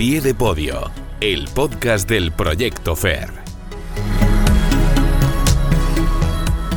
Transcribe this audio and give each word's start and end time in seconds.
pie 0.00 0.22
de 0.22 0.32
podio, 0.32 0.90
el 1.20 1.46
podcast 1.48 2.08
del 2.08 2.32
Proyecto 2.32 2.96
FER. 2.96 3.28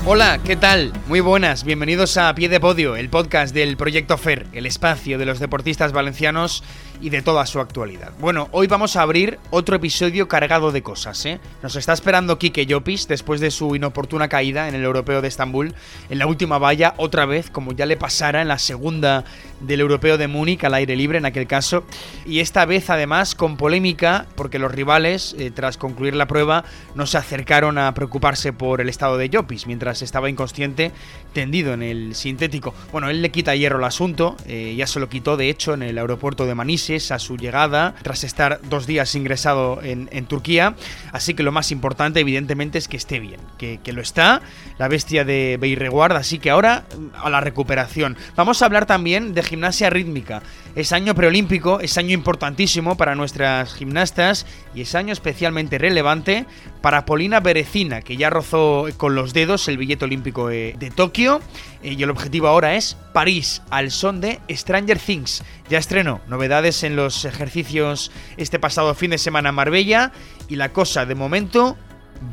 Hola, 0.05 0.41
¿qué 0.43 0.57
tal? 0.57 0.91
Muy 1.07 1.21
buenas, 1.21 1.63
bienvenidos 1.63 2.17
a 2.17 2.35
Pie 2.35 2.49
de 2.49 2.59
Podio, 2.59 2.97
el 2.97 3.07
podcast 3.07 3.55
del 3.55 3.77
Proyecto 3.77 4.17
FER, 4.17 4.47
el 4.51 4.65
espacio 4.65 5.17
de 5.17 5.25
los 5.25 5.39
deportistas 5.39 5.93
valencianos 5.93 6.65
y 7.03 7.09
de 7.09 7.21
toda 7.21 7.45
su 7.45 7.59
actualidad. 7.59 8.13
Bueno, 8.21 8.47
hoy 8.53 8.67
vamos 8.67 8.95
a 8.95 9.01
abrir 9.01 9.37
otro 9.49 9.75
episodio 9.75 10.29
cargado 10.29 10.71
de 10.71 10.81
cosas, 10.81 11.25
¿eh? 11.25 11.41
Nos 11.61 11.75
está 11.75 11.91
esperando 11.91 12.39
Kike 12.39 12.65
Llopis 12.65 13.09
después 13.09 13.41
de 13.41 13.51
su 13.51 13.75
inoportuna 13.75 14.29
caída 14.29 14.69
en 14.69 14.75
el 14.75 14.85
Europeo 14.85 15.21
de 15.21 15.27
Estambul, 15.27 15.75
en 16.09 16.17
la 16.17 16.27
última 16.27 16.59
valla, 16.59 16.93
otra 16.95 17.25
vez, 17.25 17.49
como 17.49 17.73
ya 17.73 17.85
le 17.85 17.97
pasara 17.97 18.41
en 18.41 18.47
la 18.47 18.57
segunda 18.57 19.25
del 19.59 19.81
Europeo 19.81 20.17
de 20.17 20.29
Múnich, 20.29 20.63
al 20.63 20.75
aire 20.75 20.95
libre 20.95 21.17
en 21.17 21.25
aquel 21.25 21.45
caso, 21.45 21.83
y 22.25 22.39
esta 22.39 22.65
vez 22.65 22.89
además 22.89 23.35
con 23.35 23.57
polémica, 23.57 24.25
porque 24.35 24.57
los 24.57 24.71
rivales, 24.71 25.35
eh, 25.37 25.51
tras 25.51 25.75
concluir 25.75 26.15
la 26.15 26.27
prueba, 26.27 26.63
no 26.95 27.05
se 27.05 27.17
acercaron 27.17 27.77
a 27.77 27.93
preocuparse 27.93 28.53
por 28.53 28.79
el 28.79 28.87
estado 28.87 29.17
de 29.17 29.27
Llopis, 29.27 29.67
mientras 29.67 30.01
estaba 30.01 30.29
inconsciente, 30.29 30.93
tendido 31.33 31.73
en 31.73 31.83
el 31.83 32.15
sintético. 32.15 32.73
Bueno, 32.93 33.09
él 33.09 33.21
le 33.21 33.29
quita 33.29 33.55
hierro 33.55 33.79
al 33.79 33.83
asunto, 33.83 34.37
eh, 34.47 34.73
ya 34.77 34.87
se 34.87 35.01
lo 35.01 35.09
quitó 35.09 35.35
de 35.35 35.49
hecho 35.49 35.73
en 35.73 35.83
el 35.83 35.97
aeropuerto 35.97 36.45
de 36.45 36.55
A 36.93 37.17
su 37.17 37.37
llegada, 37.37 37.95
tras 38.03 38.23
estar 38.23 38.59
dos 38.69 38.85
días 38.85 39.15
ingresado 39.15 39.79
en, 39.81 40.25
Turquía. 40.27 40.75
Así 41.11 41.33
que 41.33 41.41
lo 41.41 41.51
más 41.51 41.71
importante, 41.71 42.19
evidentemente, 42.19 42.77
es 42.77 42.87
que 42.87 42.97
esté 42.97 43.19
bien, 43.19 43.39
que, 43.57 43.79
lo 43.91 44.01
está, 44.01 44.43
la 44.77 44.87
bestia 44.87 45.25
de 45.25 45.57
Beirreguard. 45.59 46.15
Así 46.15 46.37
que 46.37 46.51
ahora 46.51 46.85
a 47.15 47.31
la 47.31 47.41
recuperación. 47.41 48.15
Vamos 48.35 48.61
a 48.61 48.65
hablar 48.65 48.85
también 48.85 49.33
de 49.33 49.41
gimnasia 49.41 49.89
rítmica. 49.89 50.43
Es 50.75 50.91
año 50.91 51.13
preolímpico, 51.13 51.79
es 51.81 51.99
año 51.99 52.13
importantísimo 52.15 52.97
para 52.97 53.13
nuestras 53.13 53.75
gimnastas 53.75 54.47
y 54.73 54.81
es 54.81 54.95
año 54.95 55.13
especialmente 55.13 55.77
relevante 55.77 56.47
para 56.81 57.05
Polina 57.05 57.39
Berecina, 57.41 58.01
que 58.01 58.17
ya 58.17 58.31
rozó 58.31 58.87
con 58.97 59.13
los 59.13 59.33
dedos 59.33 59.67
el 59.67 59.77
billete 59.77 60.05
olímpico 60.05 60.47
de 60.47 60.91
Tokio. 60.95 61.41
Y 61.83 62.01
el 62.01 62.09
objetivo 62.09 62.47
ahora 62.47 62.73
es 62.73 62.97
París, 63.13 63.61
al 63.69 63.91
son 63.91 64.19
de 64.19 64.39
Stranger 64.49 64.97
Things. 64.97 65.43
Ya 65.69 65.77
estrenó 65.77 66.21
novedades 66.27 66.83
en 66.83 66.95
los 66.95 67.23
ejercicios 67.25 68.11
este 68.37 68.57
pasado 68.57 68.95
fin 68.95 69.11
de 69.11 69.19
semana 69.19 69.49
en 69.49 69.55
Marbella 69.55 70.11
y 70.47 70.55
la 70.55 70.69
cosa 70.69 71.05
de 71.05 71.13
momento 71.13 71.77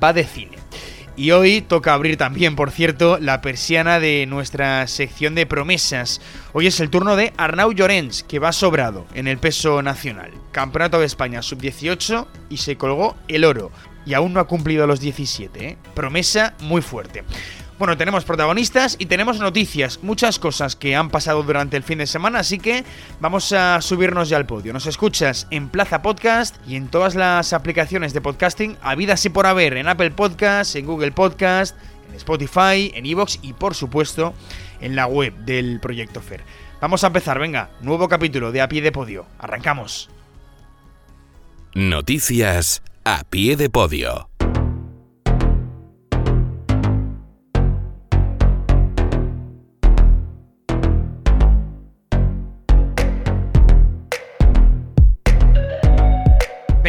va 0.02 0.14
de 0.14 0.24
cine. 0.24 0.56
Y 1.20 1.32
hoy 1.32 1.60
toca 1.60 1.92
abrir 1.92 2.16
también, 2.16 2.56
por 2.56 2.70
cierto, 2.70 3.18
la 3.18 3.42
persiana 3.42 4.00
de 4.00 4.24
nuestra 4.24 4.86
sección 4.86 5.34
de 5.34 5.44
promesas. 5.44 6.18
Hoy 6.54 6.66
es 6.66 6.80
el 6.80 6.88
turno 6.88 7.14
de 7.14 7.34
Arnau 7.36 7.72
Llorens, 7.72 8.22
que 8.22 8.38
va 8.38 8.52
sobrado 8.52 9.06
en 9.12 9.28
el 9.28 9.36
peso 9.36 9.82
nacional. 9.82 10.30
Campeonato 10.50 10.98
de 10.98 11.04
España 11.04 11.42
sub-18 11.42 12.26
y 12.48 12.56
se 12.56 12.76
colgó 12.76 13.16
el 13.28 13.44
oro. 13.44 13.70
Y 14.06 14.14
aún 14.14 14.32
no 14.32 14.40
ha 14.40 14.46
cumplido 14.46 14.86
los 14.86 14.98
17, 15.00 15.68
¿eh? 15.68 15.76
Promesa 15.92 16.54
muy 16.60 16.80
fuerte. 16.80 17.24
Bueno, 17.80 17.96
tenemos 17.96 18.26
protagonistas 18.26 18.96
y 18.98 19.06
tenemos 19.06 19.38
noticias, 19.38 20.00
muchas 20.02 20.38
cosas 20.38 20.76
que 20.76 20.94
han 20.94 21.08
pasado 21.08 21.42
durante 21.42 21.78
el 21.78 21.82
fin 21.82 21.96
de 21.96 22.06
semana, 22.06 22.40
así 22.40 22.58
que 22.58 22.84
vamos 23.20 23.50
a 23.52 23.80
subirnos 23.80 24.28
ya 24.28 24.36
al 24.36 24.44
podio. 24.44 24.74
Nos 24.74 24.84
escuchas 24.84 25.46
en 25.50 25.70
Plaza 25.70 26.02
Podcast 26.02 26.56
y 26.68 26.76
en 26.76 26.88
todas 26.88 27.14
las 27.14 27.54
aplicaciones 27.54 28.12
de 28.12 28.20
podcasting, 28.20 28.76
habidas 28.82 29.24
y 29.24 29.30
por 29.30 29.46
haber, 29.46 29.78
en 29.78 29.88
Apple 29.88 30.10
Podcast, 30.10 30.76
en 30.76 30.84
Google 30.84 31.12
Podcast, 31.12 31.74
en 32.10 32.16
Spotify, 32.16 32.92
en 32.94 33.06
Evox 33.06 33.38
y 33.40 33.54
por 33.54 33.74
supuesto 33.74 34.34
en 34.82 34.94
la 34.94 35.06
web 35.06 35.34
del 35.46 35.80
Proyecto 35.80 36.20
FER. 36.20 36.42
Vamos 36.82 37.02
a 37.02 37.06
empezar, 37.06 37.38
venga, 37.38 37.70
nuevo 37.80 38.10
capítulo 38.10 38.52
de 38.52 38.60
A 38.60 38.68
Pie 38.68 38.82
de 38.82 38.92
Podio. 38.92 39.24
Arrancamos. 39.38 40.10
Noticias 41.74 42.82
a 43.04 43.24
pie 43.24 43.56
de 43.56 43.70
podio. 43.70 44.29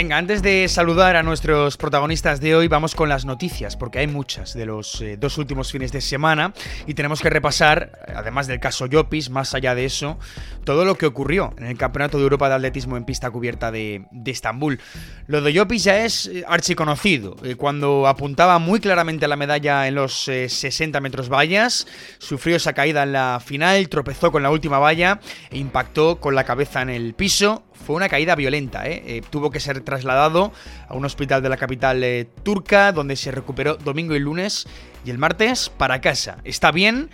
Venga, 0.01 0.17
antes 0.17 0.41
de 0.41 0.67
saludar 0.67 1.16
a 1.16 1.22
nuestros 1.22 1.78
protagonistas 1.78 2.41
de 2.41 2.56
hoy, 2.56 2.67
vamos 2.67 2.95
con 2.95 3.07
las 3.07 3.23
noticias, 3.23 3.78
porque 3.78 4.00
hay 4.00 4.07
muchas 4.07 4.56
de 4.56 4.66
los 4.66 5.00
eh, 5.00 5.16
dos 5.16 5.38
últimos 5.38 5.72
fines 5.72 5.91
de 5.91 6.01
semana 6.01 6.56
y 6.88 6.95
tenemos 6.95 7.22
que 7.22 7.29
repasar, 7.29 8.00
además 8.16 8.47
del 8.47 8.59
caso 8.59 8.88
Yopis, 8.88 9.29
más 9.29 9.53
allá 9.53 9.75
de 9.75 9.85
eso, 9.85 10.17
todo 10.63 10.85
lo 10.85 10.97
que 10.97 11.06
ocurrió 11.06 11.53
en 11.59 11.66
el 11.66 11.78
Campeonato 11.78 12.17
de 12.17 12.23
Europa 12.23 12.50
de 12.50 12.56
Atletismo 12.56 12.97
en 12.97 13.06
pista 13.06 13.29
cubierta 13.29 13.72
de, 13.72 14.07
Estambul. 14.25 14.79
Lo 15.28 15.40
de 15.40 15.53
Yopis 15.53 15.84
ya 15.84 16.03
es 16.03 16.25
eh, 16.25 16.44
archiconocido. 16.47 17.35
Eh, 17.44 17.53
cuando 17.53 18.07
apuntaba 18.07 18.57
muy 18.57 18.79
claramente 18.79 19.25
a 19.25 19.28
la 19.28 19.35
medalla 19.35 19.88
en 19.88 19.94
los 19.94 20.23
60 20.23 21.00
metros 21.00 21.29
vallas, 21.29 21.85
sufrió 22.17 22.56
esa 22.56 22.73
caída 22.73 23.03
en 23.03 23.11
la 23.11 23.40
final, 23.40 23.88
tropezó 23.88 24.31
con 24.31 24.41
la 24.41 24.50
última 24.50 24.79
valla 24.79 25.19
e 25.51 25.59
impactó 25.59 26.19
con 26.19 26.34
la 26.34 26.44
cabeza 26.44 26.81
en 26.81 26.90
el 26.90 27.13
piso 27.13 27.66
fue 27.86 27.96
una 27.96 28.09
caída 28.09 28.36
violenta, 28.36 28.88
¿eh? 28.88 29.03
Eh, 29.06 29.22
tuvo 29.30 29.50
que 29.52 29.59
ser 29.59 29.81
trasladado 29.81 30.52
a 30.88 30.94
un 30.94 31.03
hospital 31.06 31.42
de 31.42 31.50
la 31.50 31.58
capital 31.58 32.03
eh, 32.03 32.28
turca, 32.44 32.92
donde 32.92 33.16
se 33.16 33.31
recuperó 33.31 33.75
domingo 33.75 34.16
y 34.16 34.19
lunes, 34.19 34.68
y 35.03 35.09
el 35.09 35.18
martes 35.18 35.69
para 35.69 36.00
casa. 36.00 36.38
Está 36.44 36.72
bien, 36.72 37.09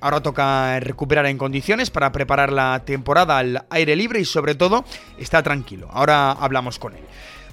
ahora 0.00 0.22
toca 0.22 0.80
recuperar 0.80 1.26
en 1.26 1.36
condiciones 1.36 1.90
para 1.90 2.10
preparar 2.10 2.50
la 2.50 2.82
temporada 2.86 3.36
al 3.36 3.66
aire 3.68 3.96
libre 3.96 4.20
y 4.20 4.24
sobre 4.24 4.54
todo 4.54 4.84
está 5.18 5.42
tranquilo. 5.42 5.88
Ahora 5.92 6.32
hablamos 6.32 6.78
con 6.78 6.94
él. 6.94 7.02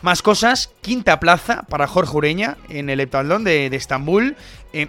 Más 0.01 0.21
cosas, 0.21 0.69
quinta 0.81 1.19
plaza 1.19 1.63
para 1.63 1.87
Jorge 1.87 2.15
Ureña 2.15 2.57
en 2.69 2.89
el 2.89 2.99
heptatlón 2.99 3.43
de, 3.43 3.67
Estambul. 3.67 4.35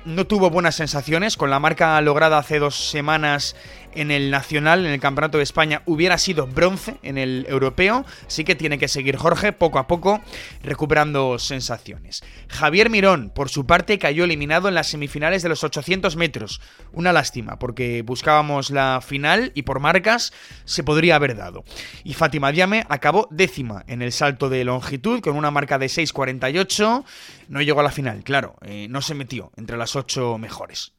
no 0.05 0.27
tuvo 0.27 0.51
buenas 0.51 0.75
sensaciones 0.75 1.37
con 1.37 1.49
la 1.49 1.59
marca 1.59 1.99
lograda 2.03 2.39
hace 2.39 2.59
dos 2.59 2.91
semanas 2.91 3.57
en 3.97 4.11
el 4.11 4.31
nacional, 4.31 4.85
en 4.85 4.93
el 4.93 5.01
Campeonato 5.01 5.39
de 5.39 5.45
España, 5.45 5.81
hubiera 5.87 6.19
sido 6.19 6.47
bronce 6.47 6.97
en 7.03 7.17
el 7.17 7.47
europeo. 7.49 8.05
Así 8.27 8.45
que 8.45 8.55
tiene 8.55 8.79
que 8.79 8.89
seguir 8.89 9.17
Jorge 9.17 9.53
poco 9.53 9.79
a 9.79 9.87
poco 9.87 10.21
recuperando 10.63 11.39
sensaciones. 11.39 12.23
Javier 12.49 12.91
Mirón, 12.91 13.31
por 13.35 13.49
su 13.49 13.67
parte, 13.67 13.99
cayó 13.99 14.25
eliminado 14.25 14.69
en 14.69 14.75
las 14.75 14.89
semifinales 14.89 15.43
de 15.43 15.49
los 15.49 15.65
800 15.65 16.17
metros. 16.17 16.61
Una 16.93 17.13
lástima, 17.13 17.59
porque 17.59 18.03
buscábamos 18.03 18.71
la 18.71 19.01
final 19.01 19.51
y 19.55 19.63
por 19.63 19.81
marcas 19.81 20.33
se 20.67 20.85
podría 20.85 21.17
haber 21.17 21.37
dado. 21.37 21.65
Y 22.05 22.13
Fátima 22.13 22.53
Diame 22.53 22.85
acabó 22.91 23.29
décima 23.31 23.85
en 23.89 24.03
el 24.03 24.13
salto 24.13 24.51
de 24.51 24.65
longitud 24.65 25.06
con 25.23 25.37
una 25.37 25.53
marca 25.53 25.79
de 25.79 25.87
6.48. 25.87 27.05
No 27.49 27.63
llegó 27.63 27.81
a 27.81 27.85
la 27.85 27.93
final, 27.93 28.25
claro, 28.25 28.57
eh, 28.63 28.89
no 28.91 29.01
se 29.01 29.15
metió 29.15 29.53
entre 29.57 29.77
las 29.77 29.95
ocho 29.95 30.37
mejores. 30.37 30.93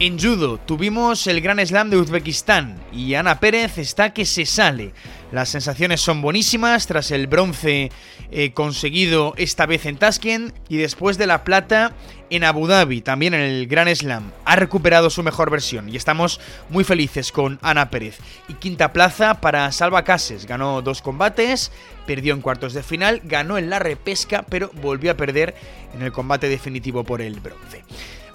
En 0.00 0.16
judo 0.16 0.58
tuvimos 0.58 1.26
el 1.26 1.40
Gran 1.40 1.58
Slam 1.66 1.90
de 1.90 1.96
Uzbekistán 1.96 2.80
y 2.92 3.14
Ana 3.14 3.40
Pérez 3.40 3.78
está 3.78 4.12
que 4.12 4.24
se 4.24 4.46
sale. 4.46 4.92
Las 5.30 5.50
sensaciones 5.50 6.00
son 6.00 6.22
buenísimas 6.22 6.86
tras 6.86 7.10
el 7.10 7.26
bronce 7.26 7.90
eh, 8.30 8.52
conseguido 8.52 9.34
esta 9.36 9.66
vez 9.66 9.84
en 9.84 9.98
Tashkent 9.98 10.54
y 10.70 10.78
después 10.78 11.18
de 11.18 11.26
la 11.26 11.44
plata 11.44 11.92
en 12.30 12.44
Abu 12.44 12.66
Dhabi, 12.66 13.02
también 13.02 13.34
en 13.34 13.42
el 13.42 13.66
Gran 13.66 13.94
Slam. 13.94 14.32
Ha 14.46 14.56
recuperado 14.56 15.10
su 15.10 15.22
mejor 15.22 15.50
versión 15.50 15.90
y 15.90 15.96
estamos 15.96 16.40
muy 16.70 16.82
felices 16.82 17.30
con 17.30 17.58
Ana 17.60 17.90
Pérez. 17.90 18.18
Y 18.48 18.54
quinta 18.54 18.94
plaza 18.94 19.40
para 19.40 19.70
Salva 19.70 20.02
Cases. 20.02 20.46
Ganó 20.46 20.80
dos 20.80 21.02
combates, 21.02 21.72
perdió 22.06 22.32
en 22.32 22.40
cuartos 22.40 22.72
de 22.72 22.82
final, 22.82 23.20
ganó 23.24 23.58
en 23.58 23.68
la 23.68 23.78
repesca, 23.78 24.46
pero 24.48 24.70
volvió 24.80 25.10
a 25.10 25.16
perder 25.16 25.54
en 25.94 26.02
el 26.02 26.12
combate 26.12 26.48
definitivo 26.48 27.04
por 27.04 27.20
el 27.20 27.40
bronce. 27.40 27.84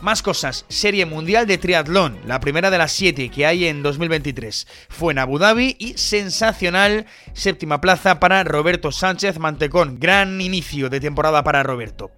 Más 0.04 0.22
cosas, 0.22 0.66
Serie 0.68 1.06
Mundial 1.06 1.48
de 1.48 1.58
Triatlón, 1.58 2.20
la 2.28 2.42
primera 2.42 2.70
de 2.70 2.78
las 2.78 2.92
siete 2.92 3.30
que 3.30 3.46
hay 3.46 3.68
en 3.68 3.82
2023. 3.82 4.68
Fue 4.90 5.14
en 5.14 5.20
Abu 5.20 5.40
Dhabi 5.40 5.78
y 5.80 5.98
sensacional 5.98 7.06
séptima 7.32 7.80
plaza 7.80 8.20
para 8.20 8.44
Roberto 8.44 8.92
Sánchez 8.92 9.40
Mantecón. 9.40 10.02
Gran 10.02 10.42
inicio 10.42 10.90
de 10.90 11.00
temporada 11.00 11.42
para 11.46 11.64
Roberto. 11.64 12.12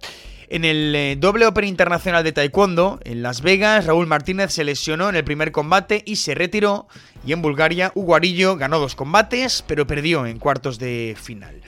En 0.48 0.64
el 0.64 0.96
eh, 0.96 1.16
doble 1.16 1.46
Open 1.46 1.64
Internacional 1.64 2.24
de 2.24 2.32
Taekwondo, 2.32 2.98
en 3.04 3.22
Las 3.22 3.40
Vegas, 3.40 3.86
Raúl 3.86 4.08
Martínez 4.08 4.52
se 4.52 4.64
lesionó 4.64 5.08
en 5.08 5.14
el 5.14 5.22
primer 5.22 5.52
combate 5.52 6.02
y 6.04 6.16
se 6.16 6.34
retiró. 6.34 6.88
Y 7.24 7.34
en 7.34 7.40
Bulgaria, 7.40 7.92
Hugo 7.94 8.16
Arillo 8.16 8.56
ganó 8.56 8.80
dos 8.80 8.96
combates, 8.96 9.62
pero 9.64 9.86
perdió 9.86 10.26
en 10.26 10.40
cuartos 10.40 10.80
de 10.80 11.16
final. 11.16 11.62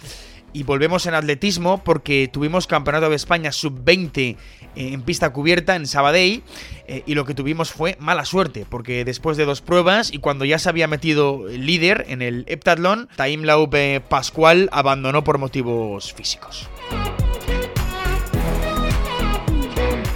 Y 0.53 0.63
volvemos 0.63 1.07
en 1.07 1.15
atletismo 1.15 1.85
porque 1.85 2.29
tuvimos 2.33 2.67
Campeonato 2.67 3.11
de 3.11 3.17
España 3.17 3.53
sub-20 3.53 4.37
en 4.77 5.03
pista 5.03 5.31
cubierta 5.31 5.77
en 5.77 5.87
Sabadell 5.87 6.43
eh, 6.87 7.03
y 7.07 7.15
lo 7.15 7.25
que 7.25 7.35
tuvimos 7.35 7.73
fue 7.73 7.97
mala 8.01 8.25
suerte 8.25 8.67
porque 8.69 9.05
después 9.05 9.37
de 9.37 9.45
dos 9.45 9.61
pruebas 9.61 10.13
y 10.13 10.19
cuando 10.19 10.45
ya 10.45 10.59
se 10.59 10.69
había 10.69 10.89
metido 10.89 11.47
líder 11.49 12.07
en 12.09 12.23
el 12.23 12.45
heptatlón, 12.49 13.09
Taim 13.17 13.43
Laupe 13.43 14.01
Pascual 14.01 14.69
abandonó 14.73 15.25
por 15.25 15.39
motivos 15.39 16.13
físicos. 16.13 16.69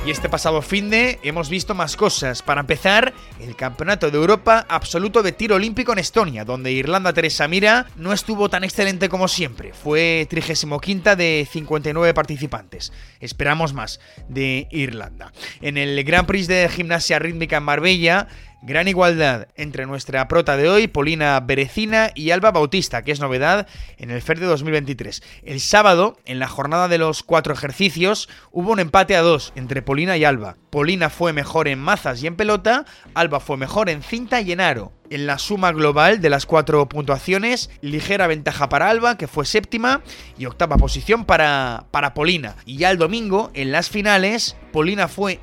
Y 0.04 0.10
este 0.10 0.28
pasado 0.28 0.62
fin 0.62 0.90
de 0.90 1.20
hemos 1.22 1.48
visto 1.48 1.76
más 1.76 1.96
cosas. 1.96 2.42
Para 2.42 2.60
empezar, 2.60 3.14
el 3.38 3.54
Campeonato 3.54 4.10
de 4.10 4.16
Europa 4.16 4.66
absoluto 4.68 5.22
de 5.22 5.30
tiro 5.30 5.54
olímpico 5.54 5.92
en 5.92 6.00
Estonia, 6.00 6.44
donde 6.44 6.72
Irlanda 6.72 7.12
Teresa 7.12 7.46
Mira 7.46 7.86
no 7.94 8.12
estuvo 8.12 8.48
tan 8.48 8.64
excelente 8.64 9.08
como 9.08 9.28
siempre. 9.28 9.72
Fue 9.72 10.26
35 10.28 10.80
de 11.14 11.46
59 11.48 12.14
participantes. 12.14 12.92
Esperamos 13.20 13.74
más 13.74 14.00
de 14.28 14.66
Irlanda. 14.72 15.32
En 15.60 15.76
el 15.76 16.02
Grand 16.02 16.26
Prix 16.26 16.48
de 16.48 16.68
gimnasia 16.68 17.20
rítmica 17.20 17.58
en 17.58 17.62
Marbella, 17.62 18.26
Gran 18.64 18.86
igualdad 18.86 19.48
entre 19.56 19.86
nuestra 19.86 20.28
prota 20.28 20.56
de 20.56 20.68
hoy, 20.68 20.86
Polina 20.86 21.40
Berecina 21.40 22.12
y 22.14 22.30
Alba 22.30 22.52
Bautista, 22.52 23.02
que 23.02 23.10
es 23.10 23.18
novedad 23.18 23.66
en 23.98 24.12
el 24.12 24.22
FER 24.22 24.38
de 24.38 24.46
2023. 24.46 25.20
El 25.42 25.58
sábado, 25.58 26.16
en 26.26 26.38
la 26.38 26.46
jornada 26.46 26.86
de 26.86 26.96
los 26.96 27.24
cuatro 27.24 27.52
ejercicios, 27.52 28.28
hubo 28.52 28.70
un 28.70 28.78
empate 28.78 29.16
a 29.16 29.22
dos 29.22 29.52
entre 29.56 29.82
Polina 29.82 30.16
y 30.16 30.22
Alba. 30.22 30.58
Polina 30.70 31.10
fue 31.10 31.32
mejor 31.32 31.66
en 31.66 31.80
mazas 31.80 32.22
y 32.22 32.28
en 32.28 32.36
pelota, 32.36 32.86
Alba 33.14 33.40
fue 33.40 33.56
mejor 33.56 33.90
en 33.90 34.00
cinta 34.00 34.40
y 34.40 34.52
en 34.52 34.60
aro. 34.60 34.92
En 35.10 35.26
la 35.26 35.38
suma 35.38 35.72
global 35.72 36.20
de 36.20 36.30
las 36.30 36.46
cuatro 36.46 36.88
puntuaciones, 36.88 37.68
ligera 37.80 38.28
ventaja 38.28 38.68
para 38.68 38.90
Alba, 38.90 39.18
que 39.18 39.26
fue 39.26 39.44
séptima, 39.44 40.02
y 40.38 40.46
octava 40.46 40.76
posición 40.76 41.24
para, 41.24 41.86
para 41.90 42.14
Polina. 42.14 42.54
Y 42.64 42.76
ya 42.76 42.92
el 42.92 42.98
domingo, 42.98 43.50
en 43.54 43.72
las 43.72 43.90
finales, 43.90 44.56
Polina 44.72 45.08
fue 45.08 45.40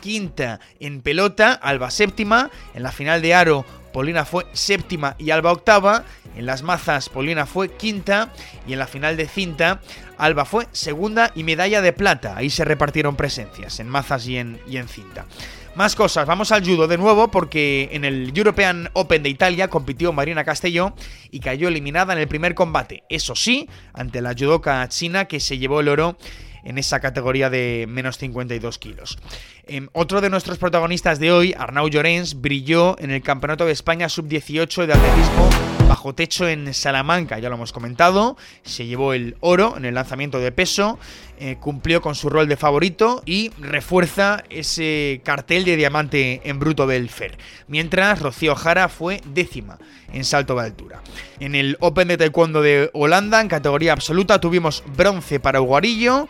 quinta 0.00 0.60
en 0.80 1.00
pelota, 1.02 1.52
Alba 1.52 1.90
séptima. 1.90 2.50
En 2.74 2.82
la 2.82 2.92
final 2.92 3.22
de 3.22 3.34
Aro, 3.34 3.64
Polina 3.92 4.24
fue 4.24 4.46
séptima 4.52 5.16
y 5.18 5.30
Alba 5.30 5.52
octava. 5.52 6.04
En 6.36 6.46
las 6.46 6.62
mazas, 6.62 7.08
Polina 7.08 7.46
fue 7.46 7.70
quinta. 7.76 8.32
Y 8.66 8.72
en 8.72 8.78
la 8.78 8.86
final 8.86 9.16
de 9.16 9.26
cinta, 9.26 9.80
Alba 10.18 10.44
fue 10.44 10.68
segunda 10.72 11.32
y 11.34 11.44
medalla 11.44 11.82
de 11.82 11.92
plata. 11.92 12.36
Ahí 12.36 12.50
se 12.50 12.64
repartieron 12.64 13.16
presencias, 13.16 13.80
en 13.80 13.88
mazas 13.88 14.26
y 14.26 14.36
en, 14.36 14.60
y 14.68 14.76
en 14.76 14.88
cinta. 14.88 15.26
Más 15.74 15.94
cosas, 15.94 16.26
vamos 16.26 16.50
al 16.50 16.64
judo 16.64 16.88
de 16.88 16.98
nuevo 16.98 17.30
porque 17.30 17.90
en 17.92 18.04
el 18.04 18.32
European 18.36 18.90
Open 18.94 19.22
de 19.22 19.28
Italia 19.28 19.68
compitió 19.68 20.12
Marina 20.12 20.42
Castelló 20.42 20.92
y 21.30 21.38
cayó 21.38 21.68
eliminada 21.68 22.12
en 22.14 22.18
el 22.18 22.26
primer 22.26 22.56
combate. 22.56 23.04
Eso 23.08 23.36
sí, 23.36 23.68
ante 23.92 24.20
la 24.20 24.34
judoka 24.36 24.88
china 24.88 25.26
que 25.26 25.38
se 25.38 25.58
llevó 25.58 25.78
el 25.78 25.88
oro 25.88 26.18
en 26.64 26.78
esa 26.78 27.00
categoría 27.00 27.50
de 27.50 27.86
menos 27.88 28.18
52 28.18 28.78
kilos. 28.78 29.18
Em, 29.66 29.88
otro 29.92 30.20
de 30.20 30.30
nuestros 30.30 30.58
protagonistas 30.58 31.18
de 31.18 31.32
hoy, 31.32 31.54
Arnau 31.56 31.88
Llorens, 31.88 32.40
brilló 32.40 32.98
en 32.98 33.10
el 33.10 33.22
Campeonato 33.22 33.66
de 33.66 33.72
España 33.72 34.08
Sub-18 34.08 34.86
de 34.86 34.92
atletismo 34.92 35.77
techo 36.14 36.48
en 36.48 36.72
Salamanca, 36.74 37.38
ya 37.38 37.48
lo 37.48 37.56
hemos 37.56 37.72
comentado, 37.72 38.36
se 38.62 38.86
llevó 38.86 39.12
el 39.12 39.36
oro 39.40 39.76
en 39.76 39.84
el 39.84 39.94
lanzamiento 39.94 40.38
de 40.38 40.52
peso, 40.52 40.98
eh, 41.38 41.56
cumplió 41.60 42.00
con 42.00 42.14
su 42.14 42.28
rol 42.28 42.48
de 42.48 42.56
favorito 42.56 43.22
y 43.24 43.50
refuerza 43.60 44.44
ese 44.50 45.20
cartel 45.24 45.64
de 45.64 45.76
diamante 45.76 46.40
en 46.44 46.58
bruto 46.58 46.86
del 46.86 47.08
FER, 47.08 47.38
mientras 47.68 48.20
Rocío 48.20 48.54
Jara 48.54 48.88
fue 48.88 49.20
décima 49.26 49.78
en 50.12 50.24
salto 50.24 50.54
de 50.54 50.62
altura. 50.62 51.02
En 51.40 51.54
el 51.54 51.76
Open 51.80 52.08
de 52.08 52.16
Taekwondo 52.16 52.62
de 52.62 52.90
Holanda, 52.92 53.40
en 53.40 53.48
categoría 53.48 53.92
absoluta, 53.92 54.40
tuvimos 54.40 54.82
bronce 54.96 55.40
para 55.40 55.60
Uguarillo, 55.60 56.28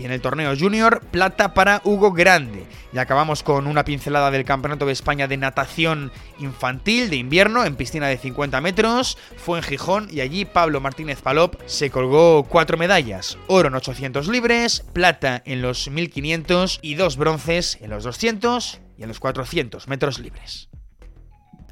y 0.00 0.06
en 0.06 0.12
el 0.12 0.22
torneo 0.22 0.54
junior, 0.58 1.02
plata 1.10 1.52
para 1.52 1.82
Hugo 1.84 2.12
Grande. 2.12 2.64
Y 2.92 2.98
acabamos 2.98 3.42
con 3.42 3.66
una 3.66 3.84
pincelada 3.84 4.30
del 4.30 4.46
Campeonato 4.46 4.86
de 4.86 4.92
España 4.92 5.28
de 5.28 5.36
Natación 5.36 6.10
Infantil 6.38 7.10
de 7.10 7.16
invierno 7.16 7.66
en 7.66 7.76
piscina 7.76 8.08
de 8.08 8.16
50 8.16 8.60
metros. 8.62 9.18
Fue 9.36 9.58
en 9.58 9.64
Gijón 9.64 10.08
y 10.10 10.22
allí 10.22 10.46
Pablo 10.46 10.80
Martínez 10.80 11.20
Palop 11.20 11.56
se 11.66 11.90
colgó 11.90 12.44
cuatro 12.44 12.78
medallas. 12.78 13.36
Oro 13.46 13.68
en 13.68 13.74
800 13.74 14.26
libres, 14.28 14.84
plata 14.94 15.42
en 15.44 15.60
los 15.60 15.90
1500 15.90 16.78
y 16.80 16.94
dos 16.94 17.18
bronces 17.18 17.76
en 17.82 17.90
los 17.90 18.04
200 18.04 18.80
y 18.96 19.02
en 19.02 19.08
los 19.08 19.20
400 19.20 19.86
metros 19.86 20.18
libres. 20.18 20.70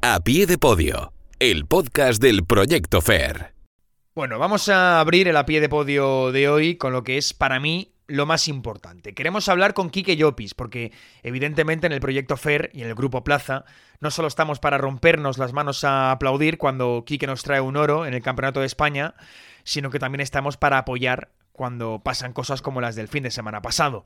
A 0.03 0.19
pie 0.19 0.45
de 0.45 0.59
podio, 0.59 1.13
el 1.39 1.65
podcast 1.65 2.21
del 2.21 2.45
Proyecto 2.45 3.01
Fair. 3.01 3.53
Bueno, 4.13 4.37
vamos 4.37 4.69
a 4.69 4.99
abrir 4.99 5.27
el 5.27 5.37
a 5.37 5.45
pie 5.45 5.61
de 5.61 5.69
podio 5.69 6.31
de 6.31 6.47
hoy 6.47 6.75
con 6.75 6.93
lo 6.93 7.03
que 7.03 7.17
es 7.17 7.33
para 7.33 7.59
mí 7.59 7.93
lo 8.09 8.25
más 8.25 8.47
importante. 8.47 9.13
Queremos 9.13 9.47
hablar 9.47 9.73
con 9.73 9.89
Quique 9.89 10.17
Llopis, 10.17 10.53
porque 10.53 10.91
evidentemente 11.23 11.87
en 11.87 11.93
el 11.93 12.01
proyecto 12.01 12.35
FER 12.35 12.69
y 12.73 12.81
en 12.81 12.87
el 12.87 12.95
grupo 12.95 13.23
Plaza 13.23 13.63
no 14.01 14.11
solo 14.11 14.27
estamos 14.27 14.59
para 14.59 14.77
rompernos 14.77 15.37
las 15.37 15.53
manos 15.53 15.83
a 15.83 16.11
aplaudir 16.11 16.57
cuando 16.57 17.03
Quique 17.05 17.27
nos 17.27 17.43
trae 17.43 17.61
un 17.61 17.77
oro 17.77 18.05
en 18.05 18.13
el 18.13 18.21
Campeonato 18.21 18.59
de 18.59 18.65
España, 18.65 19.13
sino 19.63 19.89
que 19.89 19.99
también 19.99 20.21
estamos 20.21 20.57
para 20.57 20.79
apoyar 20.79 21.29
cuando 21.51 22.01
pasan 22.03 22.33
cosas 22.33 22.61
como 22.61 22.81
las 22.81 22.95
del 22.95 23.07
fin 23.07 23.23
de 23.23 23.31
semana 23.31 23.61
pasado. 23.61 24.03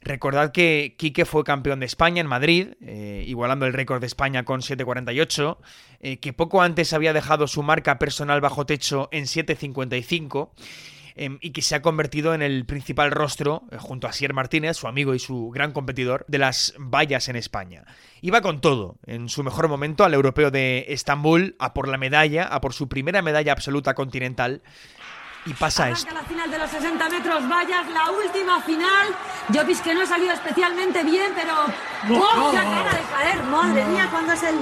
Recordad 0.00 0.52
que 0.52 0.96
Quique 0.98 1.24
fue 1.24 1.44
campeón 1.44 1.80
de 1.80 1.86
España 1.86 2.20
en 2.20 2.26
Madrid, 2.26 2.74
eh, 2.82 3.24
igualando 3.26 3.64
el 3.64 3.72
récord 3.72 4.00
de 4.00 4.06
España 4.06 4.44
con 4.44 4.60
7.48, 4.60 5.56
eh, 6.00 6.18
que 6.18 6.34
poco 6.34 6.60
antes 6.60 6.92
había 6.92 7.14
dejado 7.14 7.46
su 7.46 7.62
marca 7.62 7.98
personal 7.98 8.42
bajo 8.42 8.66
techo 8.66 9.08
en 9.12 9.24
7.55 9.24 10.50
Em, 11.16 11.38
y 11.40 11.52
que 11.52 11.62
se 11.62 11.76
ha 11.76 11.82
convertido 11.82 12.34
en 12.34 12.42
el 12.42 12.66
principal 12.66 13.12
rostro, 13.12 13.62
eh, 13.70 13.76
junto 13.78 14.08
a 14.08 14.12
Sier 14.12 14.34
Martínez, 14.34 14.76
su 14.76 14.88
amigo 14.88 15.14
y 15.14 15.20
su 15.20 15.50
gran 15.50 15.70
competidor, 15.70 16.24
de 16.26 16.38
las 16.38 16.74
vallas 16.76 17.28
en 17.28 17.36
España. 17.36 17.84
Iba 18.20 18.40
con 18.40 18.60
todo, 18.60 18.96
en 19.06 19.28
su 19.28 19.44
mejor 19.44 19.68
momento, 19.68 20.02
al 20.04 20.12
europeo 20.12 20.50
de 20.50 20.86
Estambul, 20.88 21.54
a 21.60 21.72
por 21.72 21.86
la 21.86 21.98
medalla, 21.98 22.46
a 22.46 22.60
por 22.60 22.72
su 22.72 22.88
primera 22.88 23.22
medalla 23.22 23.52
absoluta 23.52 23.94
continental. 23.94 24.62
Y 25.46 25.52
pasa 25.54 25.90
esto. 25.90 26.12
la 26.12 26.24
final 26.24 26.50
de 26.50 26.58
los 26.58 26.70
60 26.70 27.08
metros 27.08 27.48
vallas, 27.48 27.86
la 27.90 28.10
última 28.10 28.60
final. 28.62 29.08
Jopis 29.52 29.82
que 29.82 29.94
no 29.94 30.02
ha 30.02 30.06
salido 30.06 30.32
especialmente 30.32 31.04
bien, 31.04 31.32
pero 31.36 31.54
¡oh! 32.18 32.50
¡Qué 32.50 32.56
cara 32.56 32.90
de 32.90 33.02
caer! 33.12 33.42
Madre 33.44 33.84
mía, 33.84 34.08
cuando 34.10 34.32
es 34.32 34.42
el 34.42 34.56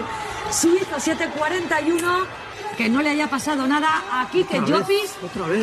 suizo 0.50 1.00
741 1.00 2.26
que 2.76 2.88
no 2.88 3.02
le 3.02 3.10
haya 3.10 3.28
pasado 3.28 3.66
nada 3.66 3.88
aquí, 4.20 4.44
que 4.44 4.60
Jopis. 4.60 5.14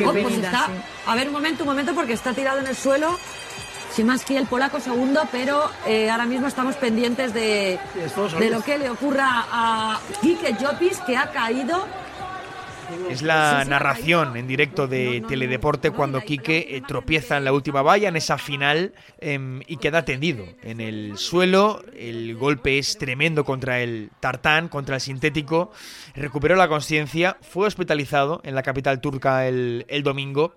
Oh, 0.05 0.11
pues 0.11 0.35
está. 0.35 0.67
A 1.05 1.15
ver, 1.15 1.27
un 1.27 1.33
momento, 1.33 1.63
un 1.63 1.69
momento, 1.69 1.93
porque 1.93 2.13
está 2.13 2.33
tirado 2.33 2.59
en 2.59 2.67
el 2.67 2.75
suelo. 2.75 3.17
Sin 3.91 4.05
más 4.05 4.23
que 4.23 4.37
el 4.37 4.45
polaco 4.45 4.79
segundo, 4.79 5.27
pero 5.31 5.69
eh, 5.85 6.09
ahora 6.11 6.25
mismo 6.25 6.47
estamos 6.47 6.75
pendientes 6.75 7.33
de, 7.33 7.79
de 8.39 8.49
lo 8.49 8.61
que 8.61 8.77
le 8.77 8.89
ocurra 8.89 9.45
a 9.51 9.99
Kike 10.21 10.57
Jopis, 10.61 10.99
que 10.99 11.17
ha 11.17 11.31
caído 11.31 11.85
es 13.09 13.21
la 13.21 13.65
narración 13.65 14.37
en 14.37 14.47
directo 14.47 14.87
de 14.87 15.23
Teledeporte 15.27 15.91
cuando 15.91 16.21
Quique 16.21 16.67
eh, 16.69 16.81
tropieza 16.87 17.37
en 17.37 17.45
la 17.45 17.53
última 17.53 17.81
valla, 17.81 18.09
en 18.09 18.15
esa 18.15 18.37
final, 18.37 18.93
em, 19.19 19.61
y 19.67 19.77
queda 19.77 20.05
tendido 20.05 20.45
en 20.61 20.81
el 20.81 21.17
suelo. 21.17 21.83
El 21.95 22.35
golpe 22.35 22.77
es 22.77 22.97
tremendo 22.97 23.43
contra 23.45 23.81
el 23.81 24.11
tartán, 24.19 24.69
contra 24.69 24.95
el 24.95 25.01
sintético. 25.01 25.71
Recuperó 26.15 26.55
la 26.55 26.67
conciencia, 26.67 27.37
fue 27.41 27.67
hospitalizado 27.67 28.41
en 28.43 28.55
la 28.55 28.63
capital 28.63 29.01
turca 29.01 29.47
el, 29.47 29.85
domingo 30.03 30.55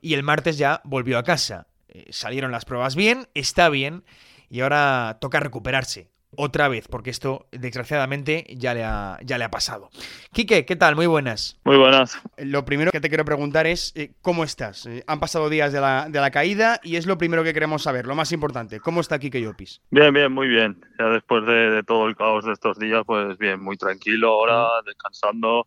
y 0.00 0.14
el 0.14 0.22
martes 0.22 0.58
ya 0.58 0.80
volvió 0.84 1.18
a 1.18 1.22
casa. 1.22 1.66
Eh, 1.88 2.06
salieron 2.10 2.52
las 2.52 2.64
pruebas 2.64 2.94
bien, 2.94 3.28
está 3.34 3.68
bien 3.68 4.04
y 4.48 4.60
ahora 4.60 5.18
toca 5.20 5.40
recuperarse 5.40 6.08
otra 6.36 6.68
vez, 6.68 6.88
porque 6.88 7.10
esto 7.10 7.46
desgraciadamente 7.52 8.46
ya 8.56 8.74
le 8.74 8.84
ha, 8.84 9.18
ya 9.22 9.38
le 9.38 9.44
ha 9.44 9.50
pasado. 9.50 9.90
Quique, 10.32 10.64
¿qué 10.64 10.76
tal? 10.76 10.96
Muy 10.96 11.06
buenas. 11.06 11.60
Muy 11.64 11.76
buenas. 11.76 12.20
Lo 12.38 12.64
primero 12.64 12.92
que 12.92 13.00
te 13.00 13.08
quiero 13.08 13.24
preguntar 13.24 13.66
es, 13.66 13.92
eh, 13.96 14.12
¿cómo 14.22 14.44
estás? 14.44 14.86
Eh, 14.86 15.04
han 15.06 15.20
pasado 15.20 15.48
días 15.48 15.72
de 15.72 15.80
la, 15.80 16.08
de 16.08 16.20
la, 16.20 16.30
caída 16.30 16.80
y 16.84 16.96
es 16.96 17.06
lo 17.06 17.18
primero 17.18 17.42
que 17.42 17.52
queremos 17.52 17.82
saber, 17.82 18.06
lo 18.06 18.14
más 18.14 18.32
importante. 18.32 18.80
¿Cómo 18.80 19.00
está 19.00 19.18
Quique 19.18 19.40
Llopis? 19.40 19.80
Bien, 19.90 20.12
bien, 20.12 20.32
muy 20.32 20.48
bien. 20.48 20.80
Ya 20.98 21.06
después 21.06 21.44
de, 21.46 21.82
todo 21.86 22.06
el 22.06 22.16
caos 22.16 22.44
de 22.44 22.52
estos 22.52 22.78
días, 22.78 23.02
pues 23.04 23.36
bien, 23.38 23.60
muy 23.60 23.76
tranquilo 23.76 24.28
ahora, 24.28 24.68
descansando 24.86 25.66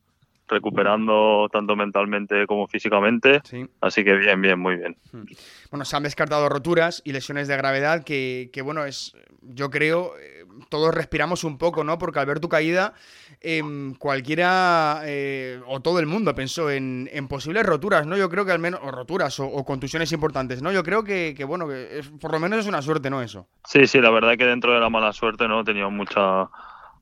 recuperando 0.53 1.49
tanto 1.51 1.75
mentalmente 1.75 2.47
como 2.47 2.67
físicamente. 2.67 3.41
Así 3.81 4.03
que 4.03 4.13
bien, 4.13 4.41
bien, 4.41 4.59
muy 4.59 4.77
bien. 4.77 4.95
Bueno, 5.71 5.85
se 5.85 5.95
han 5.95 6.03
descartado 6.03 6.47
roturas 6.49 7.01
y 7.03 7.11
lesiones 7.11 7.47
de 7.47 7.57
gravedad 7.57 8.03
que, 8.03 8.49
que 8.53 8.61
bueno, 8.61 8.85
es, 8.85 9.15
yo 9.41 9.69
creo, 9.69 10.13
eh, 10.19 10.45
todos 10.69 10.93
respiramos 10.93 11.43
un 11.43 11.57
poco, 11.57 11.83
¿no? 11.83 11.97
Porque 11.97 12.19
al 12.19 12.25
ver 12.25 12.39
tu 12.39 12.49
caída, 12.49 12.93
em, 13.41 13.95
cualquiera 13.95 15.01
eh, 15.05 15.61
o 15.67 15.81
todo 15.81 15.99
el 15.99 16.05
mundo 16.05 16.33
pensó 16.35 16.69
en, 16.69 17.09
posibles 17.27 17.65
roturas, 17.65 18.05
¿no? 18.05 18.17
Yo 18.17 18.29
creo 18.29 18.45
que 18.45 18.51
al 18.51 18.59
menos, 18.59 18.79
o 18.83 18.91
roturas 18.91 19.39
o, 19.39 19.63
contusiones 19.65 20.11
importantes, 20.11 20.61
¿no? 20.61 20.71
Yo 20.71 20.83
creo 20.83 21.03
que, 21.03 21.43
bueno, 21.47 21.67
que 21.67 22.03
por 22.19 22.31
lo 22.31 22.39
menos 22.39 22.59
es 22.59 22.67
una 22.67 22.81
suerte, 22.81 23.09
¿no? 23.09 23.21
Eso. 23.21 23.47
Sí, 23.65 23.87
sí, 23.87 23.99
la 23.99 24.11
verdad 24.11 24.37
que 24.37 24.45
dentro 24.45 24.73
de 24.73 24.79
la 24.79 24.89
mala 24.89 25.13
suerte, 25.13 25.47
¿no? 25.47 25.61
He 25.61 25.63
tenido 25.63 25.89
mucha. 25.89 26.49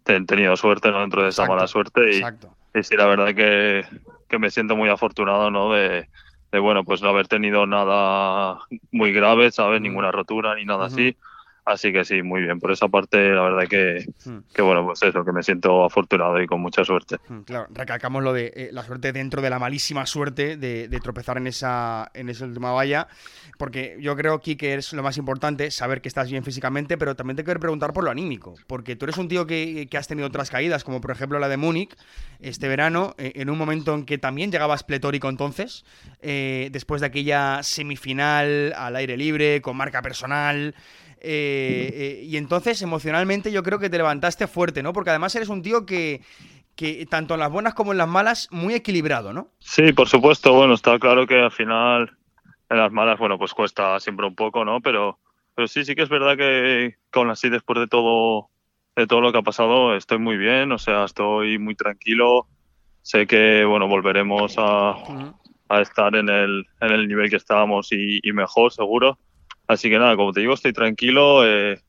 He 0.06 0.26
tenido 0.26 0.56
suerte, 0.56 0.92
¿no? 0.92 1.02
Dentro 1.02 1.24
de 1.24 1.30
esa 1.30 1.46
mala 1.46 1.68
suerte. 1.68 2.02
Y, 2.12 2.18
exacto. 2.18 2.56
Y 2.74 2.84
sí, 2.84 2.96
la 2.96 3.06
verdad 3.06 3.36
que, 3.36 3.86
que 4.30 4.40
me 4.40 4.52
siento 4.52 4.76
muy 4.76 4.90
afortunado, 4.90 5.52
¿no? 5.52 5.72
De, 5.72 6.08
de, 6.52 6.60
bueno, 6.60 6.84
pues 6.84 7.02
no 7.02 7.10
haber 7.10 7.28
tenido 7.28 7.66
nada 7.66 8.60
muy 8.92 9.12
grave, 9.12 9.52
¿sabes? 9.52 9.82
Ninguna 9.82 10.12
rotura 10.12 10.56
ni 10.56 10.66
nada 10.66 10.86
así 10.86 11.18
Así 11.66 11.94
que 11.94 12.04
sí, 12.04 12.24
muy 12.24 12.42
bien. 12.42 12.60
Por 12.60 12.72
esa 12.72 12.88
parte, 12.88 13.30
la 13.30 13.42
verdad 13.42 13.68
que, 13.68 14.06
hmm. 14.26 14.40
que 14.54 14.62
bueno, 14.62 14.86
pues 14.86 15.04
eso, 15.04 15.24
que 15.24 15.32
me 15.32 15.44
siento 15.44 15.84
afortunado 15.84 16.42
y 16.42 16.48
con 16.48 16.60
mucha 16.60 16.84
suerte. 16.84 17.18
Hmm, 17.28 17.42
claro, 17.42 17.68
recalcamos 17.72 18.24
lo 18.24 18.34
de 18.34 18.52
eh, 18.56 18.70
la 18.72 18.84
suerte 18.84 19.12
dentro 19.12 19.42
de 19.42 19.50
la 19.50 19.60
malísima 19.60 20.06
suerte 20.06 20.58
de, 20.58 21.00
tropezar 21.02 21.38
en 21.38 21.48
esa, 21.48 22.12
en 22.14 22.30
esa 22.30 22.46
última 22.46 22.72
valla, 22.72 23.08
porque 23.58 23.98
yo 24.00 24.16
creo 24.16 24.34
aquí 24.34 24.56
que 24.56 24.76
es 24.76 24.94
lo 24.94 25.04
más 25.04 25.18
importante, 25.18 25.72
saber 25.72 26.02
que 26.02 26.08
estás 26.08 26.30
bien 26.30 26.44
físicamente, 26.44 26.98
pero 26.98 27.16
también 27.16 27.38
te 27.38 27.44
quiero 27.44 27.60
preguntar 27.60 27.94
por 27.94 28.04
lo 28.04 28.12
anímico, 28.12 28.56
porque 28.68 28.96
tú 28.96 29.06
eres 29.06 29.18
un 29.18 29.28
tío 29.28 29.48
que, 29.48 29.88
que 29.90 29.98
has 29.98 30.08
tenido 30.08 30.28
otras 30.28 30.50
caídas, 30.50 30.84
como 30.84 31.02
por 31.02 31.12
ejemplo 31.12 31.40
la 31.40 31.48
de 31.48 31.58
Múnich 31.58 31.96
este 32.40 32.68
verano, 32.68 33.16
eh, 33.18 33.34
en 33.36 33.50
un 33.50 33.58
momento 33.58 33.94
en 33.94 34.06
que 34.06 34.18
también 34.18 34.52
llegabas 34.52 34.84
pletórico 34.84 35.30
entonces, 35.30 35.86
eh, 36.22 36.70
después 36.72 37.02
de 37.02 37.08
aquella 37.08 37.64
semifinal 37.64 38.74
al 38.76 38.96
aire 38.96 39.18
libre, 39.18 39.62
con 39.62 39.78
marca 39.78 40.02
personal. 40.02 40.76
Eh, 41.24 41.92
eh, 41.94 42.24
y 42.24 42.36
entonces 42.38 42.82
emocionalmente 42.82 43.52
yo 43.52 43.62
creo 43.62 43.78
que 43.78 43.92
te 43.92 43.98
levantaste 43.98 44.48
fuerte, 44.48 44.82
¿no? 44.82 44.92
Porque 44.92 45.12
además 45.12 45.36
eres 45.36 45.50
un 45.50 45.62
tío 45.62 45.86
que, 45.86 46.22
que 46.76 47.06
tanto 47.06 47.36
en 47.36 47.42
las 47.42 47.52
buenas 47.52 47.76
como 47.76 47.92
en 47.92 48.00
las 48.00 48.08
malas, 48.08 48.48
muy 48.50 48.74
equilibrado, 48.74 49.32
¿no? 49.32 49.50
Sí, 49.60 49.94
por 49.94 50.10
supuesto. 50.10 50.52
Bueno, 50.54 50.74
está 50.74 50.98
claro 50.98 51.28
que 51.28 51.40
al 51.40 51.52
final 51.52 52.18
en 52.72 52.78
las 52.78 52.92
malas, 52.92 53.20
bueno, 53.20 53.38
pues 53.38 53.54
cuesta 53.54 54.00
siempre 54.00 54.26
un 54.26 54.34
poco, 54.34 54.66
¿no? 54.66 54.82
Pero, 54.82 55.20
pero 55.54 55.68
sí, 55.68 55.86
sí 55.86 55.94
que 55.94 56.02
es 56.02 56.10
verdad 56.10 56.36
que 56.36 56.96
con 57.12 57.30
así 57.30 57.50
después 57.50 57.80
de 57.80 57.88
todo, 57.88 58.50
de 58.96 59.06
todo 59.06 59.22
lo 59.22 59.32
que 59.32 59.38
ha 59.38 59.44
pasado, 59.44 59.96
estoy 59.96 60.18
muy 60.18 60.38
bien, 60.38 60.72
o 60.72 60.80
sea, 60.80 61.04
estoy 61.04 61.60
muy 61.60 61.76
tranquilo. 61.76 62.48
Sé 63.04 63.28
que, 63.28 63.64
bueno, 63.64 63.88
volveremos 63.88 64.56
a, 64.58 64.96
a 65.70 65.82
estar 65.82 66.16
en 66.16 66.30
el, 66.30 66.66
en 66.80 66.92
el 66.92 67.08
nivel 67.08 67.30
que 67.30 67.36
estábamos 67.36 67.90
y 67.92 68.22
mejor, 68.34 68.72
seguro. 68.72 69.20
Así 69.68 69.90
que 69.90 70.00
nada, 70.00 70.16
como 70.16 70.34
te 70.34 70.42
digo, 70.42 70.54
estoy 70.54 70.74
tranquilo. 70.74 71.46
Eh, 71.46 71.82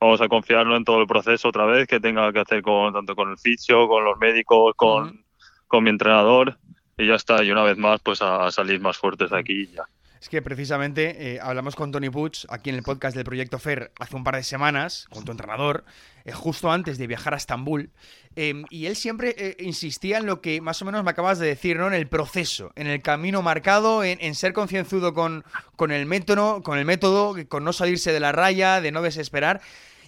vamos 0.00 0.20
a 0.20 0.28
confiarlo 0.28 0.76
en 0.76 0.84
todo 0.84 1.00
el 1.00 1.06
proceso 1.06 1.48
otra 1.48 1.66
vez 1.66 1.86
que 1.86 2.00
tenga 2.00 2.32
que 2.32 2.40
hacer 2.40 2.62
con 2.62 2.92
tanto 2.92 3.14
con 3.14 3.30
el 3.30 3.38
fisio, 3.38 3.88
con 3.88 4.04
los 4.04 4.18
médicos, 4.18 4.74
con, 4.76 5.24
con 5.66 5.84
mi 5.84 5.90
entrenador 5.90 6.58
y 6.96 7.06
ya 7.06 7.14
está. 7.14 7.42
Y 7.44 7.50
una 7.50 7.62
vez 7.62 7.76
más, 7.76 8.00
pues 8.00 8.22
a, 8.22 8.50
salir 8.50 8.80
más 8.80 8.96
fuertes 8.96 9.30
de 9.30 9.38
aquí 9.38 9.66
ya. 9.68 9.84
Es 10.20 10.28
que 10.28 10.42
precisamente 10.42 11.34
eh, 11.34 11.38
hablamos 11.40 11.76
con 11.76 11.92
Tony 11.92 12.10
Puig 12.10 12.32
aquí 12.48 12.70
en 12.70 12.76
el 12.76 12.82
podcast 12.82 13.14
del 13.14 13.24
Proyecto 13.24 13.58
FER 13.60 13.92
hace 14.00 14.16
un 14.16 14.24
par 14.24 14.34
de 14.34 14.42
semanas, 14.42 15.06
con 15.10 15.24
tu 15.24 15.30
entrenador, 15.30 15.84
eh, 16.24 16.32
justo 16.32 16.72
antes 16.72 16.98
de 16.98 17.06
viajar 17.06 17.34
a 17.34 17.36
Estambul, 17.36 17.90
em, 18.34 18.64
y 18.68 18.86
él 18.86 18.96
siempre 18.96 19.34
eh, 19.38 19.56
insistía 19.60 20.18
en 20.18 20.26
lo 20.26 20.40
que 20.40 20.60
más 20.60 20.82
o 20.82 20.84
menos 20.84 21.04
me 21.04 21.10
acabas 21.10 21.38
de 21.38 21.46
decir, 21.46 21.76
¿no? 21.78 21.86
En 21.86 21.94
el 21.94 22.08
proceso, 22.08 22.72
en 22.74 22.88
el 22.88 23.00
camino 23.00 23.42
marcado, 23.42 24.02
en, 24.02 24.34
ser 24.34 24.52
concienzudo 24.52 25.14
con, 25.14 25.44
con, 25.76 25.92
el 25.92 26.04
método, 26.06 26.62
con 26.62 26.78
el 26.78 26.84
método, 26.84 27.36
con 27.48 27.62
no 27.62 27.72
salirse 27.72 28.12
de 28.12 28.20
la 28.20 28.32
raya, 28.32 28.80
de 28.80 28.90
no 28.90 29.02
desesperar. 29.02 29.60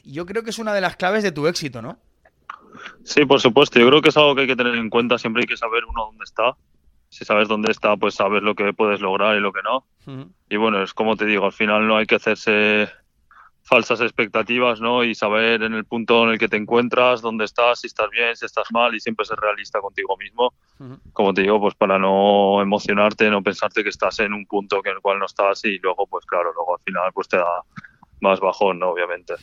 Y 0.03 0.13
yo 0.13 0.27
creo 0.27 0.43
que 0.43 0.51
es 0.51 0.59
una 0.59 0.75
de 0.75 0.81
las 0.81 0.97
claves 0.97 1.23
de 1.23 1.31
tu 1.31 1.47
éxito, 1.47 1.83
¿no? 1.83 1.99
Sí, 3.05 3.25
por 3.27 3.41
supuesto. 3.41 3.79
Yo 3.79 3.87
creo 3.87 4.03
que 4.03 4.09
es 4.09 4.17
algo 4.17 4.35
que 4.35 4.43
hay 4.43 4.47
que 4.47 4.57
tener 4.57 4.75
en 4.75 4.91
cuenta. 4.91 5.19
Siempre 5.19 5.43
hay 5.43 5.47
que 5.47 5.57
saber 5.57 5.85
uno 5.85 6.07
dónde 6.07 6.25
está 6.25 6.57
si 7.11 7.25
sabes 7.25 7.49
dónde 7.49 7.73
está, 7.73 7.97
pues 7.97 8.15
sabes 8.15 8.43
lo 8.43 8.55
que 8.55 8.73
puedes 8.73 9.01
lograr 9.01 9.37
y 9.37 9.41
lo 9.41 9.53
que 9.53 9.63
no. 9.63 9.85
Y 10.49 10.57
bueno, 10.57 10.83
es 10.83 10.95
como 10.95 11.17
te 11.17 11.27
digo, 11.27 11.45
al 11.45 11.53
final 11.53 11.87
no 11.87 11.97
hay 11.97 12.07
que 12.07 12.15
hacerse 12.15 12.89
falsas 13.63 14.01
expectativas, 14.01 14.81
¿no? 14.81 15.05
Y 15.05 15.15
saber 15.15 15.63
en 15.63 15.75
el 15.75 15.85
punto 15.85 16.25
en 16.25 16.31
el 16.31 16.39
que 16.39 16.49
te 16.49 16.57
encuentras, 16.57 17.21
dónde 17.21 17.45
estás, 17.45 17.81
si 17.81 17.89
estás 17.89 18.11
bien, 18.11 18.35
si 18.35 18.47
estás 18.47 18.67
mal 18.73 18.95
y 18.95 19.01
siempre 19.01 19.25
ser 19.25 19.39
realista 19.39 19.81
contigo 19.81 20.17
mismo. 20.17 20.55
Como 21.13 21.35
te 21.35 21.43
digo, 21.43 21.61
pues 21.61 21.75
para 21.75 21.99
no 21.99 22.63
emocionarte, 22.63 23.29
no 23.31 23.43
pensarte 23.43 23.83
que 23.83 23.91
estás 23.91 24.19
en 24.21 24.33
un 24.33 24.47
punto 24.47 24.81
en 24.85 24.93
el 24.93 25.01
cual 25.01 25.19
no 25.19 25.27
estás 25.27 25.65
y 25.65 25.79
luego, 25.79 26.07
pues 26.07 26.25
claro, 26.27 26.53
luego 26.55 26.77
al 26.77 26.83
final 26.83 27.13
pues 27.13 27.29
te 27.29 27.37
da 27.37 27.63
más 28.21 28.41
bajón, 28.41 28.79
¿no? 28.79 28.91
Obviamente. 28.91 29.35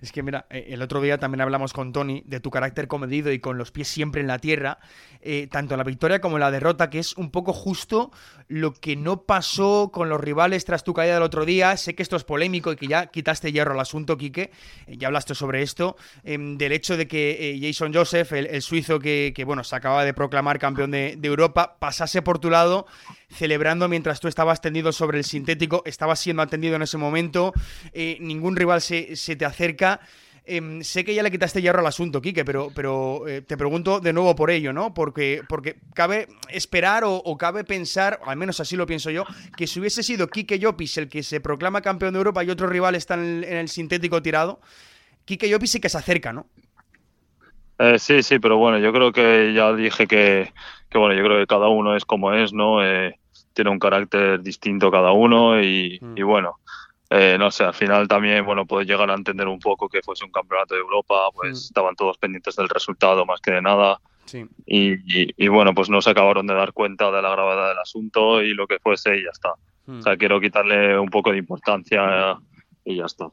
Es 0.00 0.12
que 0.12 0.22
mira, 0.22 0.46
eh, 0.50 0.66
el 0.70 0.82
otro 0.82 1.00
día 1.00 1.18
también 1.18 1.40
hablamos 1.40 1.72
con 1.72 1.92
Tony 1.92 2.22
de 2.26 2.40
tu 2.40 2.50
carácter 2.50 2.88
comedido 2.88 3.32
y 3.32 3.38
con 3.38 3.58
los 3.58 3.70
pies 3.70 3.88
siempre 3.88 4.20
en 4.20 4.26
la 4.26 4.38
tierra, 4.38 4.78
eh, 5.20 5.48
tanto 5.50 5.76
la 5.76 5.84
victoria 5.84 6.20
como 6.20 6.38
la 6.38 6.50
derrota, 6.50 6.90
que 6.90 6.98
es 6.98 7.16
un 7.16 7.30
poco 7.30 7.52
justo 7.52 8.10
lo 8.48 8.74
que 8.74 8.96
no 8.96 9.22
pasó 9.22 9.90
con 9.92 10.08
los 10.08 10.20
rivales 10.20 10.64
tras 10.64 10.84
tu 10.84 10.94
caída 10.94 11.14
del 11.14 11.22
otro 11.22 11.44
día. 11.44 11.76
Sé 11.76 11.94
que 11.94 12.02
esto 12.02 12.16
es 12.16 12.24
polémico 12.24 12.72
y 12.72 12.76
que 12.76 12.86
ya 12.86 13.06
quitaste 13.06 13.52
hierro 13.52 13.72
al 13.72 13.80
asunto, 13.80 14.16
Quique, 14.16 14.50
eh, 14.86 14.96
ya 14.96 15.08
hablaste 15.08 15.34
sobre 15.34 15.62
esto, 15.62 15.96
em, 16.24 16.56
del 16.58 16.72
hecho 16.72 16.96
de 16.96 17.08
que 17.08 17.58
Jason 17.60 17.92
Joseph, 17.92 18.32
el, 18.32 18.62
suizo 18.62 18.98
que, 18.98 19.42
bueno, 19.44 19.64
se 19.64 19.76
acaba 19.76 20.04
de 20.04 20.14
proclamar 20.14 20.58
campeón 20.58 20.90
de, 20.90 21.18
Europa, 21.26 21.76
pasase 21.80 22.22
por 22.22 22.38
tu 22.38 22.50
lado 22.50 22.86
celebrando 23.28 23.88
mientras 23.88 24.20
tú 24.20 24.28
estabas 24.28 24.60
tendido 24.60 24.92
sobre 24.92 25.18
el 25.18 25.24
sintético, 25.24 25.82
estabas 25.84 26.20
siendo 26.20 26.42
atendido 26.42 26.76
en 26.76 26.82
ese 26.82 26.96
momento, 26.96 27.52
ningún 28.20 28.54
rival 28.54 28.80
se, 28.80 29.16
se 29.16 29.34
te 29.34 29.44
acerca. 29.56 30.00
Em, 30.48 30.84
sé 30.84 31.04
que 31.04 31.12
ya 31.12 31.24
le 31.24 31.30
quitaste 31.32 31.60
hierro 31.60 31.80
al 31.80 31.86
asunto, 31.86 32.22
Quique, 32.22 32.44
pero, 32.44 32.70
pero 32.72 33.26
eh, 33.26 33.42
te 33.42 33.56
pregunto 33.56 33.98
de 33.98 34.12
nuevo 34.12 34.36
por 34.36 34.52
ello, 34.52 34.72
¿no? 34.72 34.94
Porque, 34.94 35.42
porque 35.48 35.74
cabe 35.92 36.28
esperar 36.50 37.02
o, 37.04 37.36
cabe 37.36 37.64
pensar, 37.64 38.20
al 38.24 38.36
menos 38.36 38.60
así 38.60 38.76
lo 38.76 38.86
pienso 38.86 39.10
yo, 39.10 39.24
que 39.56 39.66
si 39.66 39.80
hubiese 39.80 40.04
sido 40.04 40.28
Quique 40.28 40.60
Llopis 40.60 40.98
el 40.98 41.08
que 41.08 41.24
se 41.24 41.40
proclama 41.40 41.80
campeón 41.80 42.12
de 42.12 42.18
Europa 42.18 42.44
y 42.44 42.50
otro 42.50 42.68
rival 42.68 42.94
está 42.94 43.14
en 43.14 43.42
el, 43.42 43.68
sintético 43.68 44.22
tirado, 44.22 44.60
Quique 45.24 45.48
Llopis 45.48 45.72
sí 45.72 45.80
que 45.80 45.88
se 45.88 45.98
acerca, 45.98 46.32
¿no? 46.32 46.46
Eh, 47.80 47.98
sí, 47.98 48.22
sí, 48.22 48.38
pero 48.38 48.56
bueno, 48.56 48.78
yo 48.78 48.92
creo 48.92 49.10
que 49.10 49.52
ya 49.52 49.72
dije 49.72 50.06
que, 50.06 50.52
que, 50.88 50.98
bueno, 50.98 51.16
yo 51.16 51.24
creo 51.24 51.40
que 51.40 51.48
cada 51.48 51.66
uno 51.66 51.96
es 51.96 52.04
como 52.04 52.32
es, 52.32 52.52
¿no? 52.52 52.84
Eh, 52.84 53.18
tiene 53.52 53.70
un 53.70 53.80
carácter 53.80 54.40
distinto 54.42 54.92
cada 54.92 55.10
uno 55.10 55.60
y, 55.60 55.98
mm. 56.00 56.16
y 56.16 56.22
bueno, 56.22 56.60
eh, 57.10 57.36
no 57.38 57.50
sé, 57.50 57.64
al 57.64 57.74
final 57.74 58.08
también, 58.08 58.44
bueno, 58.44 58.66
puedes 58.66 58.88
llegar 58.88 59.10
a 59.10 59.14
entender 59.14 59.46
un 59.46 59.60
poco 59.60 59.88
que 59.88 60.02
fuese 60.02 60.24
un 60.24 60.32
campeonato 60.32 60.74
de 60.74 60.80
Europa, 60.80 61.14
pues 61.34 61.52
mm. 61.52 61.66
estaban 61.68 61.96
todos 61.96 62.18
pendientes 62.18 62.56
del 62.56 62.68
resultado 62.68 63.24
más 63.24 63.40
que 63.40 63.52
de 63.52 63.62
nada. 63.62 64.00
Y, 64.66 64.96
y, 65.06 65.46
bueno, 65.46 65.72
pues 65.72 65.88
no 65.88 66.02
se 66.02 66.10
acabaron 66.10 66.48
de 66.48 66.54
dar 66.54 66.72
cuenta 66.72 67.12
de 67.12 67.22
la 67.22 67.30
gravedad 67.30 67.68
del 67.68 67.78
asunto 67.78 68.42
y 68.42 68.54
lo 68.54 68.66
que 68.66 68.80
fuese 68.80 69.16
y 69.16 69.22
ya 69.22 69.30
está. 69.30 69.52
Mm. 69.86 70.00
O 70.00 70.02
sea, 70.02 70.16
quiero 70.16 70.40
quitarle 70.40 70.98
un 70.98 71.10
poco 71.10 71.30
de 71.30 71.38
importancia 71.38 72.36
y 72.86 72.94
ya 72.94 73.04
está. 73.04 73.26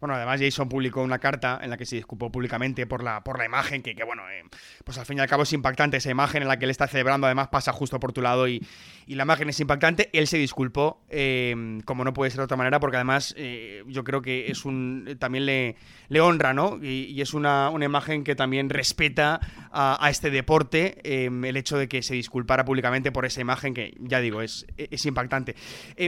Bueno, 0.00 0.14
además 0.14 0.40
Jason 0.40 0.68
publicó 0.68 1.02
una 1.02 1.18
carta 1.18 1.58
en 1.60 1.70
la 1.70 1.76
que 1.76 1.84
se 1.84 1.96
disculpó 1.96 2.30
públicamente 2.30 2.86
por 2.86 3.02
la, 3.02 3.24
por 3.24 3.38
la 3.38 3.44
imagen, 3.44 3.82
que, 3.82 3.92
bueno, 4.04 4.22
eh, 4.30 4.44
pues 4.84 4.98
al 4.98 5.04
fin 5.04 5.18
y 5.18 5.20
al 5.20 5.26
cabo 5.26 5.42
es 5.42 5.52
impactante 5.52 5.96
esa 5.96 6.10
imagen 6.10 6.42
en 6.42 6.48
la 6.48 6.60
que 6.60 6.64
él 6.64 6.70
está 6.70 6.86
celebrando, 6.86 7.26
además 7.26 7.48
pasa 7.48 7.72
justo 7.72 7.98
por 7.98 8.12
tu 8.12 8.22
lado 8.22 8.46
y, 8.46 8.64
la 9.08 9.24
imagen 9.24 9.48
es 9.48 9.58
impactante. 9.58 10.08
Él 10.12 10.28
se 10.28 10.38
disculpó, 10.38 11.02
eh, 11.08 11.80
como 11.84 12.04
no 12.04 12.14
puede 12.14 12.30
ser 12.30 12.38
de 12.38 12.44
otra 12.44 12.56
manera, 12.56 12.78
porque 12.78 12.96
además 12.96 13.34
eh, 13.36 13.82
yo 13.88 14.04
creo 14.04 14.22
que 14.22 14.52
es 14.52 14.64
un 14.64 15.16
también 15.18 15.46
le, 15.46 15.74
le 16.08 16.20
honra, 16.20 16.54
¿no? 16.54 16.78
Y, 16.80 17.20
es 17.20 17.34
una, 17.34 17.72
imagen 17.80 18.22
que 18.22 18.36
también 18.36 18.70
respeta 18.70 19.40
a, 19.72 20.08
este 20.08 20.30
deporte, 20.30 21.00
el 21.02 21.56
hecho 21.56 21.76
de 21.76 21.88
que 21.88 22.04
se 22.04 22.14
disculpara 22.14 22.64
públicamente 22.64 23.10
por 23.10 23.26
esa 23.26 23.40
imagen 23.40 23.74
que, 23.74 23.96
ya 23.98 24.20
digo, 24.20 24.42
es, 24.42 24.64
es 24.76 25.04
impactante. 25.06 25.56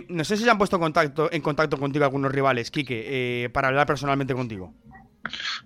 no 0.09 0.23
sé 0.23 0.37
si 0.37 0.45
se 0.45 0.51
han 0.51 0.59
puesto 0.59 0.77
en 0.77 0.83
contacto, 0.83 1.33
en 1.33 1.43
contacto 1.43 1.79
contigo 1.79 2.05
algunos 2.05 2.31
rivales, 2.31 2.71
Kike 2.71 2.92
eh, 2.93 3.51
para 3.53 3.69
hablar 3.69 3.87
personalmente 3.87 4.35
contigo. 4.35 4.75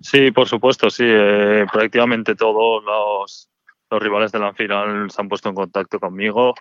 Sí, 0.01 0.31
por 0.31 0.49
supuesto, 0.49 0.91
sí. 0.91 1.05
Eh, 1.07 1.67
prácticamente 1.73 2.35
todos 2.35 2.85
los, 2.85 3.51
rivales 3.91 4.33
de 4.33 4.39
la 4.39 4.53
final 4.53 5.11
se 5.11 5.21
han 5.21 5.29
puesto 5.29 5.49
en 5.49 5.55
contacto 5.55 5.99
conmigo 6.01 6.55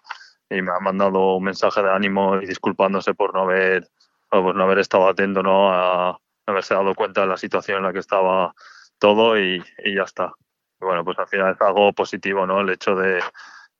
y 0.49 0.61
me 0.61 0.71
han 0.71 0.83
mandado 0.83 1.35
un 1.35 1.43
mensaje 1.43 1.81
de 1.81 1.91
ánimo 1.91 2.39
y 2.39 2.45
disculpándose 2.45 3.13
por 3.13 3.33
no 3.33 3.41
haber, 3.41 3.89
no 4.31 4.63
haber 4.63 4.79
estado 4.79 5.07
atento, 5.07 5.41
¿no? 5.41 5.71
A 5.71 6.19
haberse 6.45 6.75
dado 6.75 6.93
cuenta 6.93 7.21
de 7.21 7.27
la 7.27 7.37
situación 7.37 7.79
en 7.79 7.83
la 7.83 7.93
que 7.93 7.99
estaba 7.99 8.53
todo 8.99 9.39
y, 9.39 9.63
ya 9.83 10.03
está. 10.03 10.33
bueno, 10.79 11.03
pues 11.03 11.17
al 11.19 11.27
final 11.27 11.53
es 11.53 11.61
algo 11.61 11.91
positivo, 11.93 12.45
¿no? 12.45 12.61
El 12.61 12.69
hecho 12.69 12.95
de, 12.95 13.21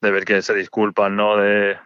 ver 0.02 0.26
que 0.26 0.42
se 0.42 0.54
disculpan, 0.54 1.16
¿no? 1.16 1.38
De, 1.38 1.78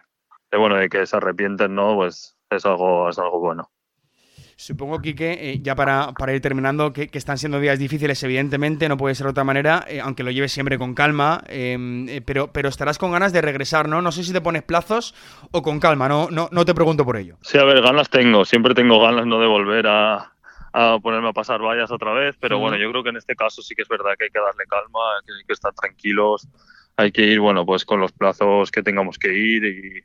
de, 0.50 0.58
bueno, 0.58 0.76
de 0.76 0.88
que 0.88 1.06
se 1.06 1.16
arrepienten, 1.16 1.74
¿no? 1.74 1.94
Pues 1.94 2.36
es 2.50 2.66
algo, 2.66 3.08
es 3.10 3.18
algo 3.18 3.38
bueno. 3.38 3.70
Supongo, 4.60 5.00
Quique, 5.00 5.38
eh, 5.40 5.58
ya 5.62 5.74
para, 5.74 6.12
para, 6.12 6.34
ir 6.34 6.42
terminando, 6.42 6.92
que, 6.92 7.08
están 7.14 7.38
siendo 7.38 7.60
días 7.60 7.78
difíciles, 7.78 8.22
evidentemente, 8.24 8.90
no 8.90 8.98
puede 8.98 9.14
ser 9.14 9.24
de 9.24 9.30
otra 9.30 9.42
manera, 9.42 9.86
eh, 9.88 10.02
aunque 10.02 10.22
lo 10.22 10.30
lleves 10.30 10.52
siempre 10.52 10.76
con 10.76 10.92
calma, 10.92 11.42
em, 11.46 12.06
eh, 12.10 12.20
pero, 12.20 12.52
pero 12.52 12.68
estarás 12.68 12.98
con 12.98 13.10
ganas 13.10 13.32
de 13.32 13.40
regresar, 13.40 13.88
¿no? 13.88 14.02
No 14.02 14.12
sé 14.12 14.22
si 14.22 14.34
te 14.34 14.42
pones 14.42 14.62
plazos 14.62 15.14
o 15.50 15.62
con 15.62 15.80
calma, 15.80 16.10
no, 16.10 16.28
no, 16.30 16.50
no 16.52 16.66
te 16.66 16.74
pregunto 16.74 17.06
por 17.06 17.16
ello. 17.16 17.38
Sí, 17.40 17.56
a 17.56 17.64
ver, 17.64 17.80
ganas 17.80 18.10
tengo, 18.10 18.44
siempre 18.44 18.74
tengo 18.74 19.00
ganas 19.00 19.24
no 19.24 19.40
de 19.40 19.46
volver 19.46 19.86
a, 19.86 20.30
a 20.74 20.98
ponerme 21.02 21.30
a 21.30 21.32
pasar 21.32 21.62
vallas 21.62 21.90
otra 21.90 22.12
vez, 22.12 22.36
pero 22.38 22.58
bueno, 22.58 22.76
yo 22.76 22.90
creo 22.90 23.02
que 23.02 23.08
en 23.08 23.16
este 23.16 23.36
caso 23.36 23.62
sí 23.62 23.74
que 23.74 23.80
es 23.80 23.88
verdad 23.88 24.10
que 24.18 24.24
hay 24.24 24.30
que 24.30 24.40
darle 24.40 24.66
calma, 24.68 25.00
que 25.26 25.32
hay 25.32 25.44
que 25.46 25.54
estar 25.54 25.72
tranquilos, 25.72 26.46
hay 26.98 27.12
que 27.12 27.22
ir, 27.22 27.40
bueno, 27.40 27.64
pues 27.64 27.86
con 27.86 27.98
los 27.98 28.12
plazos 28.12 28.70
que 28.70 28.82
tengamos 28.82 29.18
que 29.18 29.32
ir 29.32 29.64
y 29.64 30.02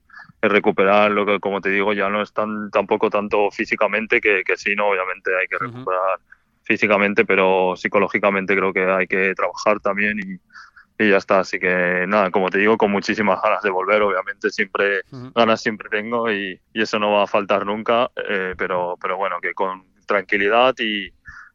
recuperar 0.48 1.12
lo 1.12 1.26
que, 1.26 1.40
como 1.40 1.62
te 1.62 1.70
digo, 1.70 1.94
ya 1.94 2.10
no 2.10 2.22
es 2.22 2.34
tan 2.34 2.70
tampoco 2.72 3.10
tanto 3.10 3.50
físicamente, 3.52 4.22
que, 4.22 4.44
que 4.44 4.58
sí, 4.58 4.76
no, 4.76 4.90
obviamente 4.90 5.32
hay 5.40 5.48
que 5.48 5.58
recuperar 5.58 6.20
físicamente, 6.64 7.26
pero 7.26 7.76
psicológicamente 7.76 8.56
creo 8.56 8.74
que 8.74 8.86
hay 8.86 9.08
que 9.08 9.34
trabajar 9.36 9.80
también 9.80 10.20
y, 10.20 11.04
y, 11.04 11.10
ya 11.10 11.18
está. 11.18 11.40
Así 11.40 11.60
que 11.60 12.06
nada, 12.08 12.32
como 12.32 12.50
te 12.50 12.58
digo, 12.58 12.78
con 12.78 12.92
muchísimas 12.92 13.42
ganas 13.42 13.62
de 13.62 13.70
volver, 13.70 14.02
obviamente 14.02 14.50
siempre 14.50 15.02
ganas 15.34 15.62
siempre 15.62 15.90
tengo 15.90 16.32
y, 16.32 16.60
y, 16.74 16.82
eso 16.82 17.00
no 17.00 17.12
va 17.12 17.24
a 17.24 17.28
faltar 17.28 17.66
nunca, 17.66 18.10
eh, 18.30 18.56
pero, 18.58 18.98
pero 19.02 19.18
bueno, 19.18 19.40
que 19.42 19.54
con 19.54 19.84
tranquilidad 20.08 20.76
y, 20.80 21.12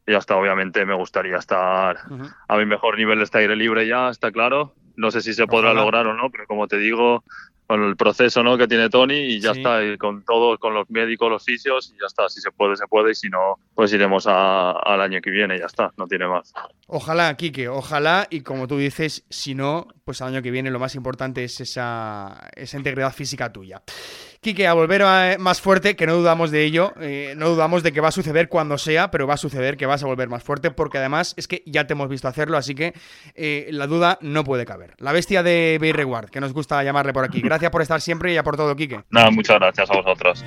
y 0.07 0.13
hasta 0.13 0.35
obviamente 0.35 0.85
me 0.85 0.95
gustaría 0.95 1.37
estar 1.37 1.97
a 2.47 2.57
mi 2.57 2.65
mejor 2.65 2.97
nivel 2.97 3.19
de 3.19 3.25
este 3.25 3.39
aire 3.39 3.55
libre 3.55 3.87
ya, 3.87 4.09
está 4.09 4.31
claro. 4.31 4.73
No 4.97 5.09
sé 5.09 5.21
si 5.21 5.33
se 5.33 5.47
podrá 5.47 5.73
lograr 5.73 6.05
o 6.07 6.13
no, 6.13 6.29
pero 6.29 6.45
como 6.47 6.67
te 6.67 6.77
digo, 6.77 7.23
con 7.71 7.85
el 7.85 7.95
proceso 7.95 8.43
¿no? 8.43 8.57
que 8.57 8.67
tiene 8.67 8.89
Tony 8.89 9.15
y 9.15 9.39
ya 9.39 9.51
está, 9.51 9.81
y 9.81 9.97
con 9.97 10.25
todo, 10.25 10.57
con 10.57 10.73
los 10.73 10.89
médicos, 10.89 11.31
los 11.31 11.41
fisios, 11.41 11.93
y 11.95 12.01
ya 12.01 12.07
está, 12.07 12.27
si 12.27 12.41
se 12.41 12.51
puede, 12.51 12.75
se 12.75 12.85
puede, 12.85 13.11
y 13.11 13.15
si 13.15 13.29
no, 13.29 13.59
pues 13.73 13.93
iremos 13.93 14.27
al 14.27 14.99
año 14.99 15.21
que 15.21 15.29
viene, 15.29 15.57
ya 15.57 15.67
está, 15.67 15.89
no 15.95 16.05
tiene 16.05 16.27
más. 16.27 16.53
Ojalá, 16.87 17.33
Quique, 17.37 17.69
ojalá, 17.69 18.27
y 18.29 18.41
como 18.41 18.67
tú 18.67 18.77
dices, 18.77 19.23
si 19.29 19.55
no, 19.55 19.87
pues 20.03 20.21
al 20.21 20.33
año 20.33 20.41
que 20.41 20.51
viene 20.51 20.69
lo 20.69 20.79
más 20.79 20.95
importante 20.95 21.45
es 21.45 21.61
esa, 21.61 22.49
esa 22.57 22.75
integridad 22.75 23.13
física 23.13 23.53
tuya. 23.53 23.81
Quique, 24.41 24.65
a 24.65 24.73
volver 24.73 25.03
eh, 25.05 25.37
más 25.37 25.61
fuerte, 25.61 25.95
que 25.95 26.07
no 26.07 26.15
dudamos 26.15 26.49
de 26.49 26.63
ello, 26.63 26.93
eh, 26.99 27.35
no 27.37 27.47
dudamos 27.47 27.83
de 27.83 27.91
que 27.91 28.01
va 28.01 28.07
a 28.07 28.11
suceder 28.11 28.49
cuando 28.49 28.79
sea, 28.79 29.11
pero 29.11 29.27
va 29.27 29.35
a 29.35 29.37
suceder 29.37 29.77
que 29.77 29.85
vas 29.85 30.01
a 30.01 30.07
volver 30.07 30.29
más 30.29 30.41
fuerte, 30.41 30.71
porque 30.71 30.97
además 30.97 31.35
es 31.37 31.47
que 31.47 31.61
ya 31.67 31.85
te 31.85 31.93
hemos 31.93 32.09
visto 32.09 32.27
hacerlo, 32.27 32.57
así 32.57 32.73
que 32.73 32.95
eh, 33.35 33.67
la 33.69 33.85
duda 33.85 34.17
no 34.21 34.43
puede 34.43 34.65
caber. 34.65 34.95
La 34.97 35.11
bestia 35.11 35.43
de 35.43 35.77
Bay 35.79 35.91
Reward, 35.91 36.31
que 36.31 36.41
nos 36.41 36.53
gusta 36.53 36.83
llamarle 36.83 37.13
por 37.13 37.23
aquí. 37.23 37.39
Gracias 37.39 37.60
por 37.69 37.81
estar 37.81 38.01
siempre 38.01 38.31
y 38.31 38.35
ya 38.35 38.43
por 38.43 38.57
todo, 38.57 38.75
Quique. 38.75 39.01
Nada, 39.09 39.29
muchas 39.29 39.59
gracias 39.59 39.91
a 39.91 39.93
vosotros. 39.93 40.43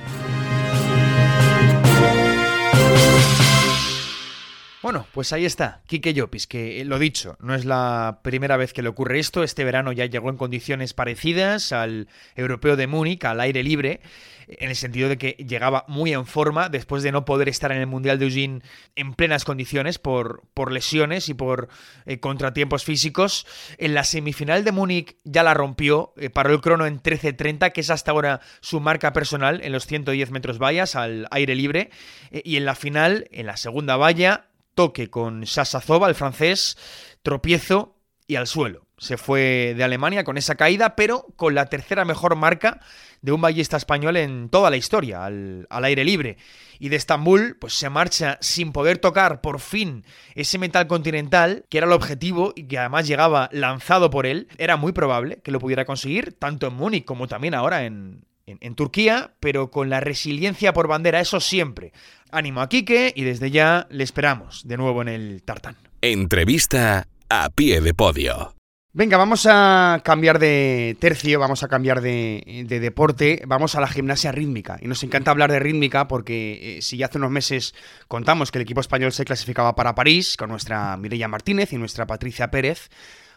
Bueno, 4.85 5.07
pues 5.13 5.33
ahí 5.33 5.45
está, 5.45 5.81
Quique 5.87 6.13
Llopis, 6.13 6.45
que 6.45 6.79
eh, 6.79 6.85
lo 6.85 6.99
dicho, 6.99 7.37
no 7.39 7.55
es 7.55 7.65
la 7.65 8.19
primera 8.21 8.55
vez 8.55 8.71
que 8.71 8.83
le 8.83 8.89
ocurre 8.89 9.17
esto, 9.17 9.41
este 9.41 9.63
verano 9.63 9.91
ya 9.91 10.05
llegó 10.05 10.29
en 10.29 10.37
condiciones 10.37 10.93
parecidas 10.93 11.71
al 11.71 12.07
europeo 12.35 12.75
de 12.75 12.85
Múnich, 12.85 13.25
al 13.25 13.39
aire 13.39 13.63
libre, 13.63 14.01
en 14.47 14.69
el 14.69 14.75
sentido 14.75 15.09
de 15.09 15.17
que 15.17 15.31
llegaba 15.43 15.85
muy 15.87 16.13
en 16.13 16.27
forma 16.27 16.69
después 16.69 17.01
de 17.01 17.11
no 17.11 17.25
poder 17.25 17.49
estar 17.49 17.71
en 17.71 17.79
el 17.79 17.87
Mundial 17.87 18.19
de 18.19 18.25
Eugene 18.25 18.61
en 18.95 19.15
plenas 19.15 19.43
condiciones 19.43 19.97
por, 19.97 20.43
por 20.53 20.71
lesiones 20.71 21.29
y 21.29 21.33
por 21.33 21.67
eh, 22.05 22.19
contratiempos 22.19 22.83
físicos. 22.83 23.47
En 23.79 23.95
la 23.95 24.03
semifinal 24.03 24.63
de 24.63 24.71
Múnich 24.71 25.15
ya 25.23 25.41
la 25.41 25.55
rompió, 25.55 26.13
eh, 26.15 26.29
paró 26.29 26.53
el 26.53 26.61
crono 26.61 26.85
en 26.85 27.01
13.30, 27.01 27.71
que 27.71 27.81
es 27.81 27.89
hasta 27.89 28.11
ahora 28.11 28.39
su 28.59 28.79
marca 28.81 29.13
personal 29.13 29.61
en 29.63 29.71
los 29.71 29.87
110 29.87 30.29
metros 30.29 30.59
vallas 30.59 30.95
al 30.95 31.27
aire 31.31 31.55
libre, 31.55 31.89
y 32.29 32.57
en 32.57 32.65
la 32.65 32.75
final, 32.75 33.27
en 33.31 33.47
la 33.47 33.57
segunda 33.57 33.97
valla, 33.97 34.45
toque 34.75 35.09
con 35.09 35.45
Sasazova, 35.45 36.07
el 36.07 36.15
francés, 36.15 36.77
tropiezo 37.23 37.95
y 38.27 38.35
al 38.35 38.47
suelo. 38.47 38.85
Se 38.97 39.17
fue 39.17 39.73
de 39.75 39.83
Alemania 39.83 40.23
con 40.23 40.37
esa 40.37 40.55
caída, 40.55 40.95
pero 40.95 41.27
con 41.35 41.53
la 41.53 41.65
tercera 41.65 42.05
mejor 42.05 42.35
marca 42.35 42.79
de 43.21 43.31
un 43.33 43.41
ballista 43.41 43.75
español 43.75 44.15
en 44.15 44.49
toda 44.49 44.69
la 44.69 44.77
historia, 44.77 45.25
al, 45.25 45.67
aire 45.69 46.05
libre. 46.05 46.37
Y 46.79 46.89
de 46.89 46.95
Estambul, 46.95 47.57
pues 47.59 47.73
se 47.73 47.89
marcha 47.89 48.37
sin 48.41 48.71
poder 48.71 48.97
tocar 48.99 49.41
por 49.41 49.59
fin 49.59 50.05
ese 50.33 50.57
metal 50.57 50.87
continental, 50.87 51.65
que 51.69 51.77
era 51.77 51.87
el 51.87 51.93
objetivo 51.93 52.53
y 52.55 52.67
que 52.67 52.77
además 52.77 53.07
llegaba 53.07 53.49
lanzado 53.51 54.09
por 54.09 54.25
él. 54.25 54.47
Era 54.57 54.77
muy 54.77 54.93
probable 54.93 55.41
que 55.41 55.51
lo 55.51 55.59
pudiera 55.59 55.85
conseguir, 55.85 56.33
tanto 56.39 56.67
en 56.67 56.75
Múnich 56.75 57.05
como 57.05 57.27
también 57.27 57.53
ahora 57.53 57.85
en, 57.85 58.23
en, 58.47 58.75
Turquía, 58.75 59.33
pero 59.39 59.71
con 59.71 59.89
la 59.89 59.99
resiliencia 59.99 60.73
por 60.73 60.87
bandera, 60.87 61.19
eso 61.19 61.39
siempre. 61.39 61.93
Ánimo 62.31 62.61
a 62.61 62.69
Quique 62.69 63.13
y 63.15 63.23
desde 63.23 63.51
ya 63.51 63.87
le 63.89 64.03
esperamos 64.03 64.67
de 64.67 64.77
nuevo 64.77 65.01
en 65.01 65.07
el 65.07 65.43
tartán. 65.43 65.77
Entrevista 66.01 67.07
a 67.29 67.49
pie 67.49 67.81
de 67.81 67.93
podio. 67.93 68.55
Venga, 68.97 69.17
vamos 69.17 69.45
a 69.45 69.99
cambiar 70.05 70.39
de 70.39 70.95
tercio, 71.01 71.37
vamos 71.37 71.63
a 71.63 71.67
cambiar 71.67 71.99
de, 71.99 72.65
deporte, 72.65 73.41
vamos 73.45 73.75
a 73.75 73.81
la 73.81 73.87
gimnasia 73.87 74.31
rítmica. 74.31 74.77
Y 74.81 74.87
nos 74.87 75.03
encanta 75.03 75.31
hablar 75.31 75.51
de 75.51 75.59
rítmica 75.59 76.07
porque 76.07 76.77
eh, 76.77 76.81
si 76.81 76.95
ya 76.95 77.07
hace 77.07 77.17
unos 77.17 77.31
meses 77.31 77.75
contamos 78.07 78.51
que 78.51 78.59
el 78.59 78.61
equipo 78.61 78.79
español 78.79 79.11
se 79.11 79.25
clasificaba 79.25 79.75
para 79.75 79.95
París 79.95 80.37
con 80.37 80.49
nuestra 80.49 80.95
Mireia 80.95 81.27
Martínez 81.27 81.73
y 81.73 81.77
nuestra 81.77 82.07
Patricia 82.07 82.51
Pérez, 82.51 82.89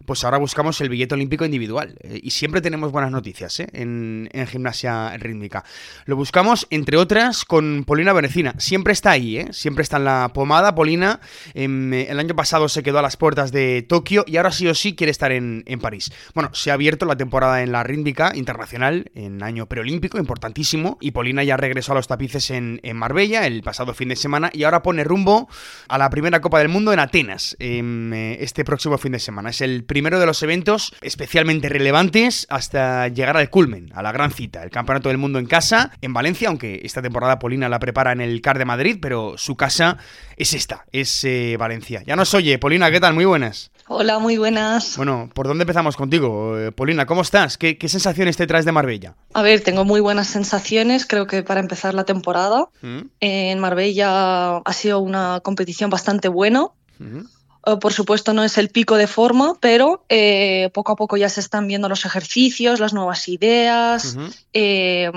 pues 0.05 0.25
ahora 0.25 0.39
buscamos 0.39 0.81
el 0.81 0.89
billete 0.89 1.15
olímpico 1.15 1.45
individual. 1.45 1.97
Eh, 2.01 2.21
y 2.23 2.31
siempre 2.31 2.61
tenemos 2.61 2.93
buenas 2.93 3.11
noticias 3.11 3.61
¿eh? 3.61 3.69
en, 3.73 4.29
gimnasia 4.49 5.17
rítmica. 5.19 5.65
Lo 6.07 6.17
buscamos, 6.17 6.67
entre 6.71 6.97
otras, 6.97 7.45
con 7.45 7.85
Polina 7.85 8.13
Venecina. 8.13 8.55
Siempre 8.59 8.93
está 8.93 9.11
ahí, 9.11 9.39
¿eh? 9.39 9.49
siempre 9.53 9.83
está 9.83 9.97
en 9.97 10.05
la 10.05 10.31
pomada. 10.33 10.75
Polina 10.75 11.21
em, 11.55 11.93
el 11.93 12.19
año 12.19 12.35
pasado 12.35 12.69
se 12.69 12.83
quedó 12.83 12.99
a 12.99 13.03
las 13.03 13.17
puertas 13.17 13.53
de 13.53 13.83
Tokio 13.83 14.25
y 14.27 14.37
ahora 14.37 14.53
sí 14.53 14.67
o 14.69 14.75
sí 14.75 14.95
quiere 14.95 15.11
estar 15.11 15.33
en, 15.33 15.65
París. 15.81 16.11
Bueno, 16.35 16.51
se 16.55 16.71
ha 16.71 16.75
abierto 16.75 17.07
la 17.07 17.17
temporada 17.17 17.63
en 17.63 17.71
la 17.71 17.85
rítmica 17.85 18.33
internacional 18.35 19.11
en 19.15 19.43
año 19.43 19.67
preolímpico, 19.67 20.19
importantísimo. 20.19 20.99
Y 21.01 21.13
Polina 21.13 21.45
ya 21.45 21.57
regresó 21.57 21.93
a 21.93 21.97
los 21.97 22.09
tapices 22.09 22.51
en, 22.51 22.81
Marbella 22.95 23.47
el 23.47 23.63
pasado 23.63 23.95
fin 23.95 24.09
de 24.09 24.17
semana 24.17 24.51
y 24.53 24.65
ahora 24.65 24.83
pone 24.83 25.05
rumbo 25.05 25.49
a 25.89 25.99
la 25.99 26.11
primera 26.11 26.41
Copa 26.41 26.59
del 26.59 26.69
Mundo 26.69 26.93
en 26.93 26.99
Atenas 26.99 27.57
em, 27.61 28.13
este 28.13 28.65
próximo 28.65 28.99
fin 28.99 29.13
de 29.13 29.19
semana. 29.21 29.51
Es 29.51 29.61
el 29.61 29.85
primero 29.89 30.21
de 30.21 30.27
los 30.27 30.41
eventos 30.45 30.95
especialmente 31.01 31.69
relevantes 31.69 32.47
hasta 32.51 33.09
llegar 33.09 33.37
al 33.37 33.51
culmen, 33.51 33.91
a 33.95 34.03
la 34.03 34.13
gran 34.13 34.31
cita, 34.31 34.63
el 34.63 34.71
Campeonato 34.71 35.09
del 35.09 35.19
Mundo 35.19 35.41
en 35.41 35.47
casa, 35.47 35.91
en 36.01 36.13
Valencia, 36.13 36.49
aunque 36.49 36.83
esta 36.85 37.03
temporada 37.03 37.41
Polina 37.41 37.69
la 37.69 37.81
prepara 37.81 38.13
en 38.13 38.21
el 38.21 38.41
CAR 38.41 38.59
de 38.59 38.65
Madrid, 38.65 38.99
pero 39.03 39.37
su 39.37 39.57
casa 39.57 39.97
es 40.37 40.53
esta, 40.53 40.85
es 40.93 41.25
eh, 41.25 41.57
Valencia. 41.59 42.05
Ya 42.07 42.15
nos 42.15 42.33
oye, 42.35 42.59
Polina, 42.59 42.91
¿qué 42.93 43.01
tal? 43.01 43.15
Muy 43.15 43.25
buenas. 43.25 43.73
Hola, 43.89 44.19
muy 44.19 44.37
buenas. 44.37 44.99
Bueno, 44.99 45.31
¿por 45.33 45.49
dónde 45.49 45.63
empezamos 45.63 45.97
contigo? 45.97 46.59
Eh, 46.59 46.73
Polina, 46.73 47.07
¿cómo 47.07 47.23
estás? 47.23 47.57
¿Qué, 47.57 47.77
sensaciones 47.89 48.37
te 48.37 48.47
traes 48.47 48.67
de 48.67 48.73
Marbella? 48.73 49.15
A 49.33 49.41
ver, 49.41 49.63
tengo 49.63 49.87
muy 49.87 50.01
buenas 50.01 50.29
sensaciones, 50.29 51.07
creo 51.07 51.27
que 51.27 51.43
para 51.43 51.61
empezar 51.61 51.95
la 51.95 52.05
temporada. 52.05 52.69
¿Mm? 52.83 53.01
En 53.21 53.59
Marbella 53.59 54.59
ha 54.59 54.73
sido 54.75 55.01
una 55.01 55.41
competición 55.43 55.89
bastante 55.89 56.29
buena. 56.29 56.67
¿Mm? 56.99 57.21
Eh, 57.69 57.77
por 57.77 57.93
supuesto 57.93 58.33
no 58.33 58.45
es 58.45 58.59
el 58.59 58.71
pico 58.71 58.97
de 58.97 59.07
forma, 59.07 59.57
pero 59.61 60.05
eh, 60.09 60.71
poco 60.73 60.93
a 60.93 60.97
poco 60.97 61.17
ya 61.17 61.29
se 61.29 61.41
están 61.41 61.67
viendo 61.67 61.89
los 61.89 62.05
ejercicios, 62.05 62.81
las 62.81 62.95
nuevas 62.95 63.29
ideas, 63.29 64.17
eh, 64.53 65.11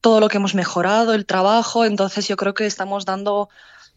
todo 0.00 0.20
lo 0.20 0.28
que 0.28 0.38
hemos 0.38 0.54
mejorado, 0.54 1.14
el 1.14 1.26
trabajo. 1.26 1.84
Entonces 1.84 2.26
yo 2.26 2.36
creo 2.36 2.54
que 2.54 2.66
estamos 2.66 3.04
dando 3.04 3.48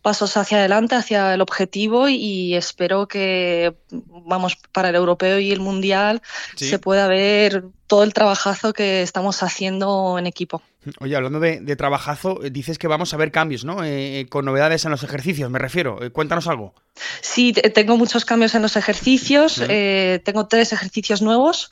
pasos 0.05 0.37
hacia 0.37 0.59
adelante, 0.59 0.93
hacia 0.93 1.33
el 1.33 1.41
objetivo 1.41 2.07
y 2.07 2.53
espero 2.53 3.07
que, 3.07 3.73
vamos, 3.89 4.55
para 4.71 4.89
el 4.89 4.95
europeo 4.95 5.39
y 5.39 5.51
el 5.51 5.59
mundial 5.59 6.21
se 6.55 6.77
pueda 6.77 7.07
ver 7.07 7.63
todo 7.87 8.03
el 8.03 8.13
trabajazo 8.13 8.71
que 8.71 9.01
estamos 9.01 9.41
haciendo 9.41 10.19
en 10.19 10.27
equipo. 10.27 10.61
Oye, 10.99 11.15
hablando 11.15 11.39
de, 11.39 11.75
trabajazo, 11.75 12.39
dices 12.51 12.77
que 12.77 12.87
vamos 12.87 13.15
a 13.15 13.17
ver 13.17 13.31
cambios, 13.31 13.65
¿no? 13.65 13.83
Eh, 13.83 14.19
eh, 14.19 14.25
con 14.27 14.45
novedades 14.45 14.85
en 14.85 14.91
los 14.91 15.01
ejercicios, 15.01 15.49
me 15.49 15.57
refiero. 15.57 15.99
Eh, 16.03 16.11
cuéntanos 16.11 16.45
algo. 16.45 16.75
Sí, 17.21 17.53
tengo 17.53 17.97
muchos 17.97 18.25
cambios 18.25 18.53
en 18.53 18.61
los 18.61 18.75
ejercicios. 18.75 19.59
tengo 20.23 20.45
tres 20.45 20.71
ejercicios 20.71 21.23
nuevos. 21.23 21.71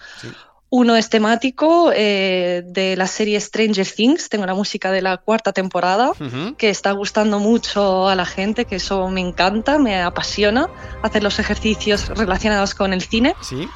Uno 0.76 0.96
es 0.96 1.08
temático 1.08 1.92
eh, 1.94 2.64
de 2.66 2.96
la 2.96 3.06
serie 3.06 3.40
Stranger 3.40 3.88
Things. 3.88 4.28
Tengo 4.28 4.48
la 4.48 4.56
música 4.56 4.92
de 4.92 5.04
la 5.04 5.18
cuarta 5.18 5.54
temporada 5.54 6.14
que 6.58 6.72
está 6.72 6.94
gustando 6.94 7.38
mucho 7.38 8.10
a 8.10 8.16
la 8.16 8.26
gente, 8.26 8.66
que 8.66 8.78
eso 8.78 9.08
me 9.10 9.22
encanta, 9.22 9.78
me 9.78 10.02
apasiona 10.02 10.68
hacer 11.04 11.22
los 11.22 11.38
ejercicios 11.38 12.10
relacionados 12.10 12.74
con 12.74 12.92
el 12.92 13.04
cine. 13.04 13.36
Sí. 13.42 13.70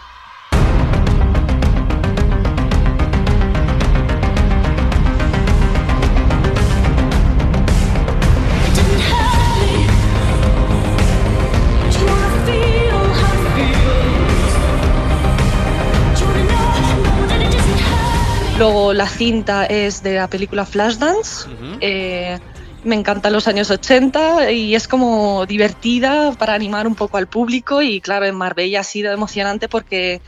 Luego 18.58 18.92
la 18.92 19.08
cinta 19.08 19.66
es 19.68 20.02
de 20.02 20.16
la 20.16 20.28
película 20.28 20.66
Flashdance. 20.66 21.48
Eh, 21.80 22.40
me 22.84 22.96
encantan 22.96 23.32
los 23.32 23.48
años 23.48 23.70
80 23.70 24.52
y 24.52 24.74
es 24.74 24.88
como 24.88 25.46
divertida 25.46 26.32
para 26.32 26.56
animar 26.56 26.88
un 26.88 26.96
poco 26.96 27.18
al 27.18 27.28
público 27.28 27.84
y 27.84 28.02
claro, 28.02 28.26
en 28.26 28.34
Marbella 28.34 28.80
ha 28.80 28.84
sido 28.84 29.12
emocionante 29.14 29.70
porque 29.70 30.22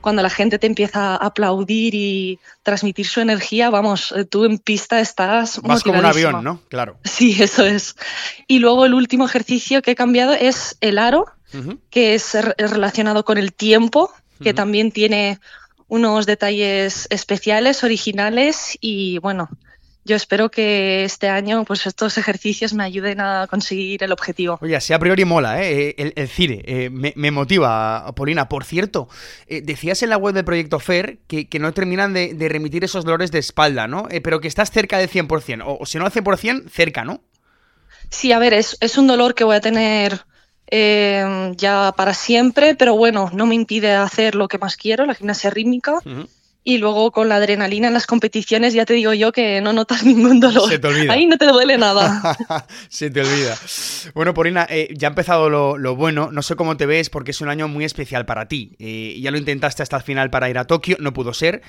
cuando 0.00 0.20
la 0.22 0.30
gente 0.30 0.58
te 0.58 0.66
empieza 0.66 1.14
a 1.14 1.16
aplaudir 1.16 1.94
y 1.94 2.40
transmitir 2.64 3.06
su 3.06 3.20
energía, 3.20 3.70
vamos, 3.70 4.12
eh, 4.16 4.24
tú 4.24 4.44
en 4.46 4.58
pista 4.58 4.98
estás... 4.98 5.60
Vas 5.62 5.84
como 5.84 6.00
un 6.00 6.06
avión, 6.06 6.42
¿no? 6.42 6.62
Claro. 6.68 6.98
Sí, 7.04 7.36
eso 7.40 7.64
es. 7.64 7.94
Y 8.48 8.58
luego 8.58 8.84
el 8.84 8.94
último 8.94 9.26
ejercicio 9.26 9.80
que 9.80 9.92
he 9.92 9.96
cambiado 9.96 10.32
es 10.32 10.76
el 10.80 10.98
aro, 10.98 11.26
que 11.90 12.14
es 12.14 12.36
relacionado 12.58 13.24
con 13.24 13.38
el 13.38 13.52
tiempo, 13.52 14.12
que 14.42 14.52
también 14.52 14.90
tiene 14.90 15.38
unos 15.88 16.26
detalles 16.26 17.06
especiales, 17.10 17.84
originales 17.84 18.76
y 18.80 19.18
bueno, 19.18 19.48
yo 20.06 20.14
espero 20.14 20.50
que 20.50 21.04
este 21.04 21.28
año 21.28 21.64
pues 21.64 21.84
estos 21.84 22.16
ejercicios 22.16 22.72
me 22.72 22.84
ayuden 22.84 23.20
a 23.20 23.48
conseguir 23.48 24.04
el 24.04 24.12
objetivo. 24.12 24.56
Oye, 24.62 24.80
si 24.80 24.92
a 24.92 25.00
priori 25.00 25.24
mola, 25.24 25.60
¿eh? 25.62 25.96
el, 25.98 26.12
el 26.14 26.28
CIRE, 26.28 26.62
eh, 26.64 26.90
me, 26.90 27.30
motiva, 27.32 28.12
Polina. 28.14 28.48
Por 28.48 28.64
cierto, 28.64 29.08
eh, 29.48 29.62
decías 29.62 30.02
en 30.04 30.10
la 30.10 30.16
web 30.16 30.32
del 30.32 30.44
Proyecto 30.44 30.78
FER 30.78 31.18
que, 31.26 31.48
no 31.58 31.72
terminan 31.72 32.12
de, 32.12 32.48
remitir 32.48 32.84
esos 32.84 33.04
dolores 33.04 33.32
de 33.32 33.40
espalda, 33.40 33.88
¿no? 33.88 34.06
pero 34.22 34.40
que 34.40 34.46
estás 34.46 34.70
cerca 34.70 34.98
del 34.98 35.10
100%, 35.10 35.64
o, 35.66 35.78
o 35.80 35.86
si 35.86 35.98
no 35.98 36.04
al 36.04 36.12
100%, 36.12 36.68
cerca, 36.68 37.04
¿no? 37.04 37.22
Sí, 38.10 38.30
a 38.30 38.38
ver, 38.38 38.54
es, 38.54 38.76
es 38.80 38.98
un 38.98 39.08
dolor 39.08 39.34
que 39.34 39.42
voy 39.42 39.56
a 39.56 39.60
tener 39.60 40.25
eh, 40.68 41.52
ya 41.56 41.94
para 41.96 42.14
siempre, 42.14 42.74
pero 42.74 42.96
bueno, 42.96 43.30
no 43.32 43.46
me 43.46 43.54
impide 43.54 43.92
hacer 43.92 44.34
lo 44.34 44.48
que 44.48 44.58
más 44.58 44.76
quiero, 44.76 45.06
la 45.06 45.14
gimnasia 45.14 45.50
rítmica. 45.50 46.00
Y 46.68 46.78
luego 46.78 47.12
con 47.12 47.28
la 47.28 47.36
adrenalina 47.36 47.86
en 47.86 47.94
las 47.94 48.08
competiciones, 48.08 48.74
ya 48.74 48.84
te 48.84 48.94
digo 48.94 49.14
yo 49.14 49.30
que 49.30 49.60
no 49.60 49.72
notas 49.72 50.02
ningún 50.04 50.40
dolor. 50.40 50.68
Se 50.68 50.80
te 50.80 50.88
olvida. 50.88 51.12
Ahí 51.12 51.26
no 51.26 51.38
te 51.38 51.46
duele 51.46 51.78
nada. 51.78 52.36
Se 52.88 53.08
te 53.08 53.20
olvida. 53.20 53.56
Bueno, 54.14 54.34
Porina, 54.34 54.66
eh, 54.68 54.88
ya 54.96 55.06
ha 55.06 55.10
empezado 55.10 55.48
lo, 55.48 55.94
bueno. 55.94 56.30
No 56.32 56.42
sé 56.42 56.56
cómo 56.56 56.76
te 56.76 56.86
ves 56.86 57.08
porque 57.08 57.30
es 57.30 57.40
un 57.40 57.48
año 57.48 57.68
muy 57.68 57.84
especial 57.84 58.26
para 58.26 58.48
ti. 58.48 58.74
Eh, 58.80 59.16
ya 59.22 59.30
lo 59.30 59.38
intentaste 59.38 59.84
hasta 59.84 59.96
el 59.96 60.02
final 60.02 60.28
para 60.30 60.50
ir 60.50 60.58
a 60.58 60.64
Tokio, 60.64 60.96
no 60.98 61.12
pudo 61.12 61.32
ser. 61.34 61.62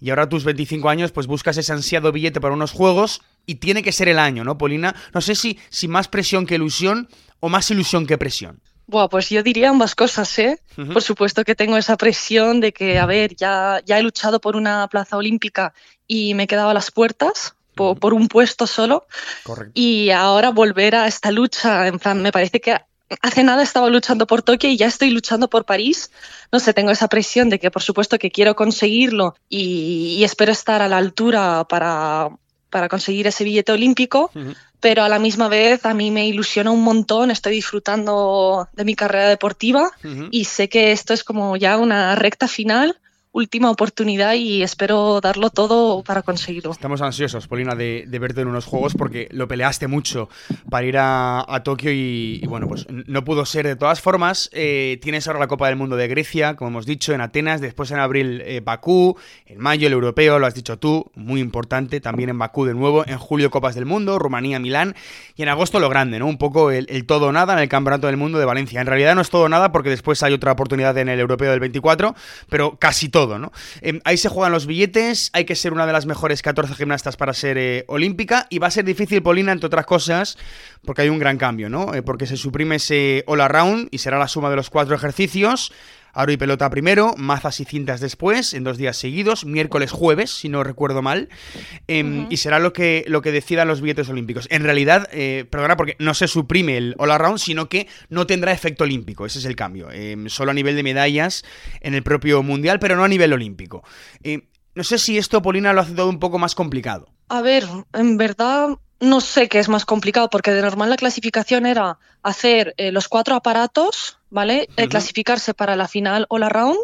Y 0.00 0.10
ahora 0.10 0.24
a 0.24 0.28
tus 0.28 0.44
25 0.44 0.88
años, 0.88 1.12
pues 1.12 1.26
buscas 1.26 1.56
ese 1.56 1.72
ansiado 1.72 2.12
billete 2.12 2.40
para 2.40 2.54
unos 2.54 2.72
juegos 2.72 3.20
y 3.46 3.56
tiene 3.56 3.82
que 3.82 3.92
ser 3.92 4.08
el 4.08 4.18
año, 4.18 4.44
¿no, 4.44 4.58
Polina? 4.58 4.94
No 5.12 5.20
sé 5.20 5.34
si, 5.34 5.58
si 5.70 5.88
más 5.88 6.08
presión 6.08 6.46
que 6.46 6.54
ilusión 6.54 7.08
o 7.40 7.48
más 7.48 7.70
ilusión 7.70 8.06
que 8.06 8.18
presión. 8.18 8.60
Buah, 8.86 9.08
pues 9.08 9.28
yo 9.28 9.42
diría 9.42 9.68
ambas 9.68 9.94
cosas, 9.94 10.38
¿eh? 10.38 10.60
Por 10.74 11.02
supuesto 11.02 11.44
que 11.44 11.54
tengo 11.54 11.76
esa 11.76 11.98
presión 11.98 12.60
de 12.60 12.72
que, 12.72 12.98
a 12.98 13.04
ver, 13.04 13.36
ya, 13.36 13.82
ya 13.84 13.98
he 13.98 14.02
luchado 14.02 14.40
por 14.40 14.56
una 14.56 14.88
plaza 14.88 15.18
olímpica 15.18 15.74
y 16.06 16.32
me 16.32 16.44
he 16.44 16.46
quedado 16.46 16.70
a 16.70 16.74
las 16.74 16.90
puertas 16.90 17.54
por, 17.74 18.14
un 18.14 18.28
puesto 18.28 18.66
solo. 18.66 19.06
Correcto. 19.44 19.72
Y 19.74 20.10
ahora 20.10 20.50
volver 20.50 20.94
a 20.94 21.06
esta 21.06 21.30
lucha, 21.30 21.86
en 21.86 21.98
plan, 21.98 22.22
me 22.22 22.32
parece 22.32 22.60
que 22.60 22.76
hace 23.22 23.44
nada 23.44 23.62
estaba 23.62 23.88
luchando 23.88 24.26
por 24.26 24.42
Tokio 24.42 24.70
y 24.70 24.76
ya 24.76 24.86
estoy 24.86 25.10
luchando 25.10 25.48
por 25.48 25.64
París. 25.64 26.10
No 26.52 26.60
sé, 26.60 26.74
tengo 26.74 26.90
esa 26.90 27.08
presión 27.08 27.48
de 27.48 27.58
que 27.58 27.70
por 27.70 27.82
supuesto 27.82 28.18
que 28.18 28.30
quiero 28.30 28.56
conseguirlo 28.56 29.34
y, 29.48 30.22
espero 30.24 30.52
estar 30.52 30.82
a 30.82 30.88
la 30.88 30.98
altura 30.98 31.64
para, 31.68 32.30
para 32.70 32.88
conseguir 32.88 33.26
ese 33.26 33.44
billete 33.44 33.72
olímpico 33.72 34.30
pero 34.80 35.02
a 35.02 35.08
la 35.08 35.18
misma 35.18 35.48
vez 35.48 35.84
a 35.86 35.94
mí 35.94 36.10
me 36.10 36.26
ilusiona 36.26 36.70
un 36.70 36.82
montón, 36.82 37.30
estoy 37.30 37.54
disfrutando 37.54 38.68
de 38.72 38.84
mi 38.84 38.94
carrera 38.94 39.28
deportiva 39.28 39.90
y 40.30 40.44
sé 40.44 40.68
que 40.68 40.92
esto 40.92 41.14
es 41.14 41.24
como 41.24 41.56
ya 41.56 41.76
una 41.78 42.14
recta 42.14 42.46
final 42.46 42.98
última 43.38 43.70
oportunidad 43.70 44.34
y 44.34 44.62
espero 44.62 45.20
darlo 45.20 45.50
todo 45.50 46.02
para 46.02 46.22
conseguirlo. 46.22 46.72
Estamos 46.72 47.00
ansiosos, 47.00 47.46
Polina, 47.46 47.74
de, 47.76 48.04
verte 48.20 48.40
en 48.40 48.48
unos 48.48 48.66
juegos 48.66 48.94
porque 48.94 49.28
lo 49.30 49.46
peleaste 49.46 49.86
mucho 49.86 50.28
para 50.68 50.86
ir 50.86 50.96
a, 50.98 51.62
Tokio 51.64 51.92
y, 51.92 52.42
bueno, 52.48 52.68
pues 52.68 52.86
no 52.88 53.24
pudo 53.24 53.44
ser. 53.44 53.66
De 53.66 53.76
todas 53.76 54.00
formas, 54.00 54.48
eh, 54.52 54.98
tienes 55.02 55.26
ahora 55.26 55.40
la 55.40 55.48
Copa 55.48 55.68
del 55.68 55.76
Mundo 55.76 55.96
de 55.96 56.08
Grecia, 56.08 56.54
como 56.54 56.70
hemos 56.70 56.86
dicho, 56.86 57.12
en 57.12 57.20
Atenas, 57.20 57.60
después 57.60 57.90
en 57.90 57.98
abril 57.98 58.42
eh, 58.44 58.60
Bakú, 58.64 59.16
en 59.46 59.58
mayo 59.58 59.86
el 59.86 59.92
europeo, 59.92 60.38
lo 60.38 60.46
has 60.46 60.54
dicho 60.54 60.78
tú, 60.78 61.10
muy 61.14 61.40
importante, 61.40 62.00
también 62.00 62.30
en 62.30 62.38
Bakú 62.38 62.64
de 62.64 62.74
nuevo, 62.74 63.06
en 63.06 63.18
julio 63.18 63.50
Copas 63.50 63.74
del 63.74 63.86
Mundo, 63.86 64.18
Rumanía, 64.18 64.58
Milán 64.58 64.94
y 65.36 65.42
en 65.42 65.48
agosto 65.48 65.80
lo 65.80 65.88
grande, 65.88 66.18
¿no? 66.18 66.26
Un 66.26 66.38
poco 66.38 66.70
el, 66.70 66.86
el 66.88 67.06
todo 67.06 67.32
nada 67.32 67.54
en 67.54 67.60
el 67.60 67.68
Campeonato 67.68 68.06
del 68.06 68.16
Mundo 68.16 68.38
de 68.38 68.44
Valencia. 68.44 68.80
En 68.80 68.86
realidad 68.86 69.14
no 69.14 69.20
es 69.20 69.30
todo 69.30 69.48
nada 69.48 69.72
porque 69.72 69.90
después 69.90 70.22
hay 70.22 70.32
otra 70.32 70.52
oportunidad 70.52 70.96
en 70.98 71.08
el 71.08 71.20
europeo 71.20 71.50
del 71.50 71.60
24, 71.60 72.14
pero 72.48 72.78
casi 72.78 73.08
todo. 73.08 73.27
Em, 73.80 74.00
ahí 74.04 74.16
se 74.16 74.28
juegan 74.28 74.52
los 74.52 74.66
billetes, 74.66 75.30
hay 75.32 75.44
que 75.44 75.54
ser 75.54 75.72
una 75.72 75.86
de 75.86 75.92
las 75.92 76.06
mejores 76.06 76.42
14 76.42 76.74
gimnastas 76.74 77.16
para 77.16 77.34
ser 77.34 77.58
eh, 77.58 77.84
olímpica 77.88 78.46
y 78.50 78.58
va 78.58 78.68
a 78.68 78.70
ser 78.70 78.84
difícil, 78.84 79.22
Polina, 79.22 79.52
entre 79.52 79.66
otras 79.66 79.86
cosas, 79.86 80.38
porque 80.84 81.02
hay 81.02 81.08
un 81.08 81.18
gran 81.18 81.38
cambio, 81.38 81.68
¿no? 81.68 81.94
Eh, 81.94 82.02
porque 82.02 82.26
se 82.26 82.36
suprime 82.36 82.76
ese 82.76 83.24
all 83.26 83.40
around 83.40 83.88
y 83.90 83.98
será 83.98 84.18
la 84.18 84.28
suma 84.28 84.50
de 84.50 84.56
los 84.56 84.70
cuatro 84.70 84.94
ejercicios. 84.94 85.72
Aro 86.18 86.32
y 86.32 86.36
pelota 86.36 86.68
primero, 86.68 87.14
mazas 87.16 87.60
y 87.60 87.64
cintas 87.64 88.00
después, 88.00 88.52
en 88.52 88.64
dos 88.64 88.76
días 88.76 88.96
seguidos, 88.96 89.44
miércoles, 89.44 89.92
jueves, 89.92 90.30
si 90.30 90.48
no 90.48 90.64
recuerdo 90.64 91.00
mal, 91.00 91.28
em, 91.86 92.26
y 92.28 92.38
será 92.38 92.58
lo 92.58 92.72
que, 92.72 93.04
lo 93.06 93.22
que 93.22 93.30
decidan 93.30 93.68
los 93.68 93.80
billetes 93.80 94.08
olímpicos. 94.08 94.48
En 94.50 94.64
realidad, 94.64 95.08
eh, 95.12 95.44
perdona, 95.48 95.76
porque 95.76 95.94
no 96.00 96.14
se 96.14 96.26
suprime 96.26 96.76
el 96.76 96.96
all 96.98 97.12
around, 97.12 97.38
sino 97.38 97.68
que 97.68 97.86
no 98.08 98.26
tendrá 98.26 98.50
efecto 98.50 98.82
olímpico, 98.82 99.26
ese 99.26 99.38
es 99.38 99.44
el 99.44 99.54
cambio, 99.54 99.92
em, 99.92 100.28
solo 100.28 100.50
a 100.50 100.54
nivel 100.54 100.74
de 100.74 100.82
medallas 100.82 101.44
en 101.82 101.94
el 101.94 102.02
propio 102.02 102.42
mundial, 102.42 102.80
pero 102.80 102.96
no 102.96 103.04
a 103.04 103.08
nivel 103.08 103.32
olímpico. 103.32 103.84
Em, 104.24 104.42
no 104.74 104.82
sé 104.82 104.98
si 104.98 105.18
esto, 105.18 105.40
Polina, 105.40 105.72
lo 105.72 105.82
hace 105.82 105.94
todo 105.94 106.08
un 106.08 106.18
poco 106.18 106.40
más 106.40 106.56
complicado. 106.56 107.12
A 107.28 107.42
ver, 107.42 107.64
en 107.92 108.16
verdad 108.16 108.78
no 109.00 109.20
sé 109.20 109.48
qué 109.48 109.58
es 109.58 109.68
más 109.68 109.84
complicado, 109.84 110.28
porque 110.28 110.50
de 110.50 110.62
normal 110.62 110.90
la 110.90 110.96
clasificación 110.96 111.66
era 111.66 111.98
hacer 112.22 112.74
eh, 112.78 112.90
los 112.90 113.08
cuatro 113.08 113.36
aparatos, 113.36 114.18
¿vale? 114.28 114.68
Eh, 114.76 114.88
clasificarse 114.88 115.54
para 115.54 115.76
la 115.76 115.86
final 115.86 116.26
o 116.28 116.38
la 116.38 116.48
round 116.48 116.78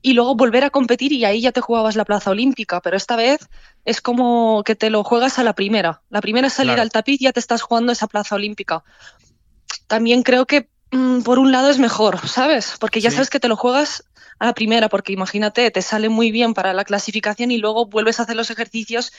y 0.00 0.14
luego 0.14 0.34
volver 0.34 0.64
a 0.64 0.70
competir 0.70 1.12
y 1.12 1.24
ahí 1.24 1.42
ya 1.42 1.52
te 1.52 1.60
jugabas 1.60 1.96
la 1.96 2.06
plaza 2.06 2.30
olímpica, 2.30 2.80
pero 2.80 2.96
esta 2.96 3.14
vez 3.14 3.48
es 3.84 4.00
como 4.00 4.62
que 4.64 4.74
te 4.74 4.88
lo 4.88 5.04
juegas 5.04 5.38
a 5.38 5.44
la 5.44 5.54
primera. 5.54 6.02
La 6.08 6.22
primera 6.22 6.46
es 6.46 6.54
salir 6.54 6.80
al 6.80 6.90
tapiz 6.90 7.20
y 7.20 7.24
ya 7.24 7.32
te 7.32 7.40
estás 7.40 7.60
jugando 7.60 7.92
esa 7.92 8.06
plaza 8.06 8.36
olímpica. 8.36 8.82
También 9.86 10.22
creo 10.22 10.46
que 10.46 10.70
mm, 10.92 11.20
por 11.22 11.38
un 11.38 11.52
lado 11.52 11.68
es 11.68 11.78
mejor, 11.78 12.26
¿sabes? 12.26 12.76
Porque 12.80 13.00
ya 13.00 13.10
sabes 13.10 13.28
que 13.28 13.40
te 13.40 13.48
lo 13.48 13.56
juegas 13.56 14.04
a 14.38 14.46
la 14.46 14.54
primera, 14.54 14.88
porque 14.88 15.12
imagínate, 15.12 15.70
te 15.70 15.82
sale 15.82 16.08
muy 16.08 16.30
bien 16.30 16.54
para 16.54 16.72
la 16.72 16.84
clasificación 16.84 17.50
y 17.50 17.58
luego 17.58 17.86
vuelves 17.86 18.18
a 18.18 18.22
hacer 18.22 18.36
los 18.36 18.50
ejercicios 18.50 19.12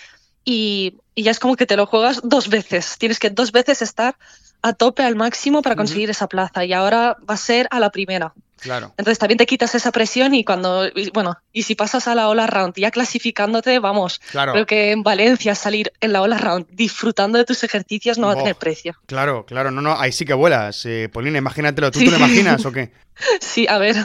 y, 0.46 0.96
ya 1.16 1.32
es 1.32 1.40
como 1.40 1.56
que 1.56 1.66
te 1.66 1.78
lo 1.78 1.86
juegas 1.86 2.22
dos 2.24 2.50
veces. 2.50 2.98
Tienes 2.98 3.20
que 3.20 3.30
dos 3.30 3.52
veces 3.52 3.82
estar 3.82 4.16
a 4.62 4.74
tope 4.74 5.04
al 5.04 5.16
máximo 5.16 5.62
para 5.62 5.76
conseguir 5.76 6.10
esa 6.10 6.28
plaza 6.28 6.66
y 6.66 6.74
ahora 6.74 7.18
va 7.30 7.34
a 7.34 7.38
ser 7.38 7.68
a 7.72 7.80
la 7.80 7.90
primera. 7.90 8.34
Claro. 8.62 8.94
Entonces 8.98 9.18
también 9.18 9.40
te 9.40 9.48
quitas 9.48 9.74
esa 9.74 9.92
presión 9.92 10.36
y 10.36 10.44
cuando, 10.44 10.88
bueno, 11.14 11.36
y 11.52 11.64
si 11.64 11.74
pasas 11.74 12.08
a 12.08 12.14
la 12.14 12.30
Ola 12.30 12.46
Round 12.46 12.76
ya 12.78 12.92
clasificándote, 12.92 13.80
vamos, 13.80 14.22
claro. 14.30 14.54
creo 14.54 14.66
que 14.68 14.92
en 14.92 15.02
Valencia 15.02 15.56
salir 15.56 15.92
en 16.00 16.14
la 16.14 16.22
Ola 16.22 16.38
Round 16.38 16.68
disfrutando 16.70 17.40
de 17.40 17.44
tus 17.44 17.64
ejercicios 17.64 18.20
no 18.20 18.28
va 18.28 18.34
a 18.34 18.38
tener 18.38 18.56
precio. 18.56 18.96
Claro, 19.08 19.48
claro, 19.48 19.72
no, 19.72 19.82
no, 19.82 20.00
ahí 20.00 20.12
sí 20.12 20.26
que 20.26 20.36
vuelas. 20.36 20.86
Eh, 20.86 21.10
Polina, 21.12 21.40
imagínatelo, 21.40 21.90
¿tú 21.90 22.00
te 22.00 22.12
lo 22.12 22.18
imaginas 22.18 22.64
o 22.66 22.72
qué? 22.72 22.92
Sí, 23.40 23.68
a 23.68 23.78
ver, 23.78 23.96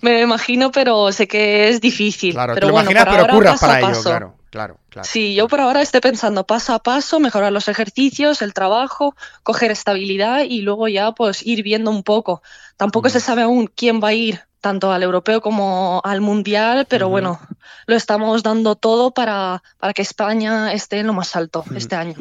me 0.00 0.12
lo 0.12 0.20
imagino, 0.20 0.70
pero 0.70 1.10
sé 1.10 1.26
que 1.26 1.70
es 1.70 1.80
difícil. 1.80 2.34
Claro, 2.34 2.54
pero 2.54 2.66
te 2.66 2.68
lo 2.68 2.72
bueno, 2.72 2.90
imaginas, 2.90 3.16
pero 3.16 3.34
curras 3.34 3.60
para 3.60 3.80
ello, 3.80 4.02
claro. 4.02 4.39
Claro, 4.50 4.78
claro. 4.88 5.08
Sí, 5.08 5.34
yo 5.34 5.46
por 5.46 5.60
ahora 5.60 5.80
estoy 5.80 6.00
pensando 6.00 6.44
paso 6.44 6.74
a 6.74 6.80
paso, 6.80 7.20
mejorar 7.20 7.52
los 7.52 7.68
ejercicios, 7.68 8.42
el 8.42 8.52
trabajo, 8.52 9.14
coger 9.44 9.70
estabilidad 9.70 10.42
y 10.42 10.62
luego 10.62 10.88
ya 10.88 11.12
pues 11.12 11.46
ir 11.46 11.62
viendo 11.62 11.90
un 11.90 12.02
poco. 12.02 12.42
Tampoco 12.76 13.08
se 13.10 13.20
sabe 13.20 13.42
aún 13.42 13.70
quién 13.72 14.00
va 14.02 14.08
a 14.08 14.14
ir 14.14 14.40
tanto 14.60 14.92
al 14.92 15.02
europeo 15.02 15.40
como 15.40 16.00
al 16.04 16.20
mundial, 16.20 16.86
pero 16.88 17.08
bueno, 17.08 17.40
lo 17.86 17.96
estamos 17.96 18.42
dando 18.42 18.76
todo 18.76 19.12
para, 19.12 19.62
para, 19.78 19.92
que 19.92 20.02
España 20.02 20.72
esté 20.72 20.98
en 20.98 21.06
lo 21.06 21.12
más 21.12 21.34
alto 21.34 21.64
este 21.74 21.96
año. 21.96 22.14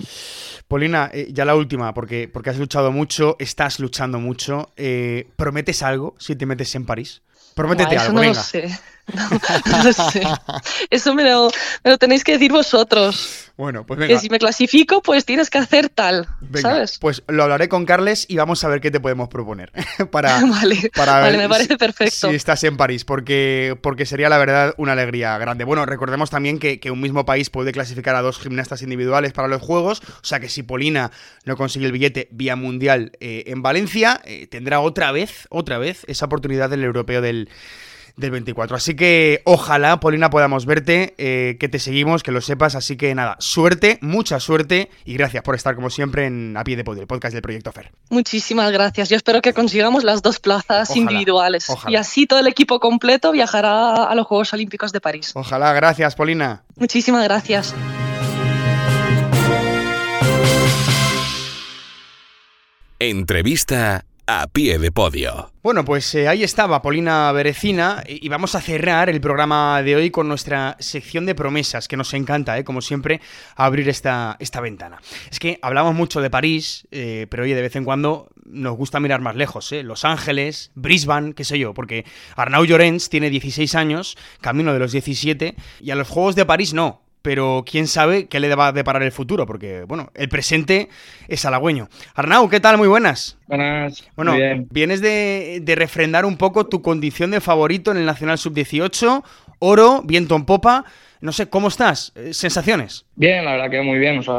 Polina, 0.67 1.09
eh, 1.11 1.27
ya 1.31 1.45
la 1.45 1.55
última, 1.55 1.93
porque, 1.93 2.29
porque 2.31 2.51
has 2.51 2.57
luchado 2.57 2.91
mucho, 2.91 3.35
estás 3.39 3.79
luchando 3.79 4.19
mucho. 4.19 4.71
Eh, 4.77 5.29
¿Prometes 5.35 5.83
algo 5.83 6.15
si 6.19 6.35
te 6.35 6.45
metes 6.45 6.73
en 6.75 6.85
París? 6.85 7.21
Prométete 7.55 7.97
algo, 7.97 8.13
no 8.13 8.23
Lo 8.23 8.33
sé. 8.35 8.69
No, 9.83 9.93
sé. 9.93 10.23
Eso 10.89 11.13
me 11.13 11.23
lo, 11.23 11.49
me 11.83 11.91
lo, 11.91 11.97
tenéis 11.97 12.23
que 12.23 12.33
decir 12.33 12.51
vosotros. 12.51 13.49
Bueno, 13.57 13.85
pues 13.85 13.99
venga. 13.99 14.13
Que 14.13 14.19
si 14.19 14.29
me 14.29 14.39
clasifico, 14.39 15.01
pues 15.01 15.25
tienes 15.25 15.49
que 15.49 15.57
hacer 15.57 15.89
tal. 15.89 16.27
¿Sabes? 16.55 16.97
Pues 16.99 17.23
lo 17.27 17.43
hablaré 17.43 17.67
con 17.67 17.85
Carles 17.85 18.25
y 18.29 18.37
vamos 18.37 18.63
a 18.63 18.69
ver 18.69 18.79
qué 18.79 18.89
te 18.89 18.99
podemos 18.99 19.27
proponer. 19.27 19.71
para, 20.11 20.41
vale, 20.45 20.91
para 20.95 21.19
vale, 21.19 21.37
me 21.37 21.49
parece 21.49 21.77
perfecto. 21.77 22.29
Si 22.29 22.35
estás 22.35 22.63
en 22.63 22.77
París, 22.77 23.03
porque, 23.03 23.77
porque 23.81 24.05
sería 24.05 24.29
la 24.29 24.37
verdad 24.37 24.73
una 24.77 24.93
alegría 24.93 25.37
grande. 25.37 25.65
Bueno, 25.65 25.85
recordemos 25.85 26.29
también 26.29 26.59
que, 26.59 26.79
que, 26.79 26.91
un 26.91 27.01
mismo 27.01 27.25
país 27.25 27.49
puede 27.49 27.71
clasificar 27.71 28.15
a 28.15 28.21
dos 28.21 28.39
gimnastas 28.39 28.81
individuales 28.81 29.33
para 29.33 29.47
los 29.47 29.61
Juegos. 29.61 30.01
O 30.01 30.25
sea 30.25 30.39
que 30.39 30.49
si 30.49 30.63
Polina 30.63 31.11
no 31.45 31.57
consigue 31.57 31.85
el 31.85 31.91
billete 31.91 32.29
vía 32.31 32.55
mundial 32.55 33.11
eh, 33.19 33.43
en 33.47 33.61
Valencia, 33.61 34.21
eh, 34.23 34.47
tendrá 34.47 34.79
otra 34.79 35.11
vez, 35.11 35.47
otra 35.49 35.77
vez, 35.77 36.03
esa 36.07 36.25
oportunidad 36.25 36.69
del 36.69 36.83
europeo 36.83 37.21
del 37.21 37.49
del 38.19 38.31
24. 38.31 38.75
Así 38.75 38.95
que 38.95 39.41
ojalá, 39.45 39.99
Polina, 39.99 40.29
podamos 40.29 40.65
verte, 40.65 41.15
eh, 41.17 41.57
que 41.59 41.69
te 41.69 41.79
seguimos, 41.79 42.21
que 42.23 42.31
lo 42.31 42.41
sepas. 42.41 42.75
Así 42.75 42.97
que 42.97 43.15
nada, 43.15 43.37
suerte, 43.39 43.97
mucha 44.01 44.39
suerte 44.39 44.89
y 45.05 45.13
gracias 45.13 45.43
por 45.43 45.55
estar 45.55 45.75
como 45.75 45.89
siempre 45.89 46.25
en 46.25 46.55
A 46.57 46.63
Pie 46.63 46.75
de 46.75 46.83
Podio, 46.83 47.01
el 47.01 47.07
podcast 47.07 47.33
del 47.33 47.41
Proyecto 47.41 47.71
FER. 47.71 47.91
Muchísimas 48.09 48.71
gracias. 48.71 49.09
Yo 49.09 49.15
espero 49.15 49.41
que 49.41 49.53
consigamos 49.53 50.03
las 50.03 50.21
dos 50.21 50.39
plazas 50.39 50.95
individuales. 50.95 51.67
Y 51.87 51.95
así 51.95 52.27
todo 52.27 52.39
el 52.39 52.47
equipo 52.47 52.79
completo 52.79 53.31
viajará 53.31 54.03
a 54.03 54.15
los 54.15 54.27
Juegos 54.27 54.53
Olímpicos 54.53 54.91
de 54.91 55.01
París. 55.01 55.31
Ojalá, 55.33 55.73
gracias, 55.73 56.15
Polina. 56.15 56.63
Muchísimas 56.75 57.23
gracias. 57.23 57.73
Entrevista 62.99 64.03
a 64.29 64.45
pie 64.47 64.77
de 64.77 64.91
podio. 64.91 65.51
Bueno, 65.63 65.83
pues 65.83 66.13
eh, 66.13 66.27
ahí 66.27 66.43
estaba 66.43 66.83
Polina 66.83 67.31
Berecina 67.31 68.03
y 68.07 68.29
vamos 68.29 68.53
a 68.53 68.61
cerrar 68.61 69.09
el 69.09 69.19
programa 69.19 69.81
de 69.81 69.95
hoy 69.95 70.11
con 70.11 70.27
nuestra 70.27 70.77
sección 70.79 71.25
de 71.25 71.33
promesas, 71.33 71.87
que 71.87 71.97
nos 71.97 72.13
encanta, 72.13 72.55
¿eh? 72.57 72.63
como 72.63 72.81
siempre, 72.81 73.21
abrir 73.55 73.89
esta, 73.89 74.37
esta 74.39 74.61
ventana. 74.61 75.01
Es 75.31 75.39
que 75.39 75.57
hablamos 75.63 75.95
mucho 75.95 76.21
de 76.21 76.29
París, 76.29 76.87
eh, 76.91 77.25
pero 77.29 77.43
oye, 77.43 77.55
de 77.55 77.61
vez 77.63 77.75
en 77.75 77.85
cuando 77.85 78.29
nos 78.45 78.77
gusta 78.77 78.99
mirar 78.99 79.21
más 79.21 79.35
lejos, 79.35 79.71
¿eh? 79.71 79.81
Los 79.81 80.05
Ángeles, 80.05 80.71
Brisbane, 80.75 81.33
qué 81.33 81.43
sé 81.43 81.57
yo, 81.57 81.73
porque 81.73 82.05
Arnau 82.35 82.65
Llorens 82.65 83.09
tiene 83.09 83.31
16 83.31 83.73
años, 83.73 84.15
camino 84.41 84.73
de 84.73 84.79
los 84.79 84.91
17, 84.91 85.55
y 85.81 85.91
a 85.91 85.95
los 85.95 86.07
Juegos 86.07 86.35
de 86.35 86.45
París 86.45 86.73
no, 86.73 87.01
pero 87.21 87.63
quién 87.69 87.87
sabe 87.87 88.27
qué 88.27 88.39
le 88.39 88.53
va 88.55 88.67
a 88.67 88.71
deparar 88.71 89.03
el 89.03 89.11
futuro, 89.11 89.45
porque, 89.45 89.83
bueno, 89.87 90.09
el 90.15 90.29
presente 90.29 90.89
es 91.27 91.45
halagüeño. 91.45 91.89
Arnau, 92.15 92.49
¿qué 92.49 92.59
tal? 92.59 92.77
Muy 92.77 92.87
buenas. 92.87 93.37
Buenas. 93.47 94.07
Bueno, 94.15 94.35
vienes 94.69 95.01
de, 95.01 95.61
refrendar 95.75 96.25
un 96.25 96.37
poco 96.37 96.67
tu 96.67 96.81
condición 96.81 97.31
de 97.31 97.41
favorito 97.41 97.91
en 97.91 97.97
el 97.97 98.05
Nacional 98.05 98.37
Sub-18, 98.37 99.23
oro, 99.59 100.01
viento 100.03 100.35
en 100.35 100.45
popa. 100.45 100.85
No 101.21 101.33
sé, 101.33 101.49
¿cómo 101.49 101.67
estás? 101.67 102.13
Eh, 102.15 102.33
¿Sensaciones? 102.33 103.05
Bien, 103.15 103.43
la 103.43 103.51
verdad 103.51 103.69
que 103.69 103.81
muy 103.81 103.99
bien. 103.99 104.19
O 104.19 104.23
sea, 104.23 104.35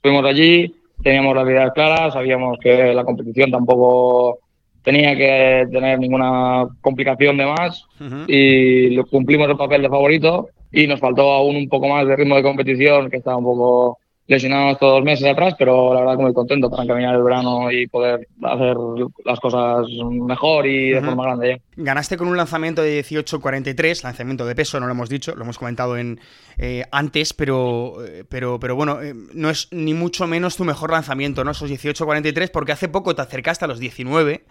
fuimos 0.00 0.24
allí, 0.24 0.72
teníamos 1.02 1.34
las 1.34 1.46
ideas 1.46 1.72
claras, 1.74 2.14
sabíamos 2.14 2.58
que 2.60 2.94
la 2.94 3.04
competición 3.04 3.50
tampoco 3.50 4.38
tenía 4.86 5.16
que 5.16 5.66
tener 5.72 5.98
ninguna 5.98 6.68
complicación 6.80 7.36
de 7.36 7.44
más 7.44 7.84
y 8.28 8.96
cumplimos 9.10 9.48
el 9.48 9.56
papel 9.56 9.82
de 9.82 9.88
favorito 9.88 10.48
y 10.70 10.86
nos 10.86 11.00
faltó 11.00 11.32
aún 11.32 11.56
un 11.56 11.68
poco 11.68 11.88
más 11.88 12.06
de 12.06 12.14
ritmo 12.14 12.36
de 12.36 12.44
competición 12.44 13.10
que 13.10 13.16
estaba 13.16 13.36
un 13.36 13.44
poco 13.44 13.98
lesionados 14.26 14.78
todos 14.78 14.96
los 14.96 15.04
meses 15.04 15.26
atrás, 15.26 15.54
pero 15.58 15.94
la 15.94 16.00
verdad 16.00 16.16
que 16.16 16.22
muy 16.22 16.34
contento 16.34 16.68
para 16.68 16.82
encaminar 16.82 17.14
el 17.14 17.22
verano 17.22 17.70
y 17.70 17.86
poder 17.86 18.26
hacer 18.42 18.76
las 19.24 19.38
cosas 19.38 19.86
mejor 20.10 20.66
y 20.66 20.90
de 20.90 21.00
forma 21.00 21.24
grande 21.24 21.62
ya. 21.76 21.84
Ganaste 21.84 22.16
con 22.16 22.26
un 22.28 22.36
lanzamiento 22.36 22.82
de 22.82 23.04
18.43, 23.04 24.02
lanzamiento 24.02 24.44
de 24.46 24.54
peso, 24.54 24.80
no 24.80 24.86
lo 24.86 24.92
hemos 24.92 25.08
dicho, 25.08 25.34
lo 25.36 25.44
hemos 25.44 25.58
comentado 25.58 25.96
en 25.96 26.18
eh, 26.58 26.84
antes, 26.90 27.34
pero, 27.34 28.04
eh, 28.04 28.24
pero, 28.28 28.58
pero 28.58 28.74
bueno, 28.74 29.00
eh, 29.02 29.14
no 29.14 29.50
es 29.50 29.68
ni 29.70 29.94
mucho 29.94 30.26
menos 30.26 30.56
tu 30.56 30.64
mejor 30.64 30.90
lanzamiento, 30.90 31.44
¿no? 31.44 31.52
Esos 31.52 31.70
18.43, 31.70 32.50
porque 32.50 32.72
hace 32.72 32.88
poco 32.88 33.14
te 33.14 33.22
acercaste 33.22 33.66
a 33.66 33.68
los 33.68 33.78
19, 33.78 34.44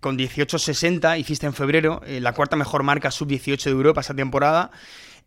con 0.00 0.18
18.60, 0.18 1.18
hiciste 1.18 1.46
en 1.46 1.52
febrero 1.52 2.00
la 2.06 2.32
cuarta 2.32 2.56
mejor 2.56 2.82
marca 2.82 3.10
sub-18 3.10 3.64
de 3.64 3.70
Europa 3.70 4.00
esa 4.00 4.14
temporada. 4.14 4.70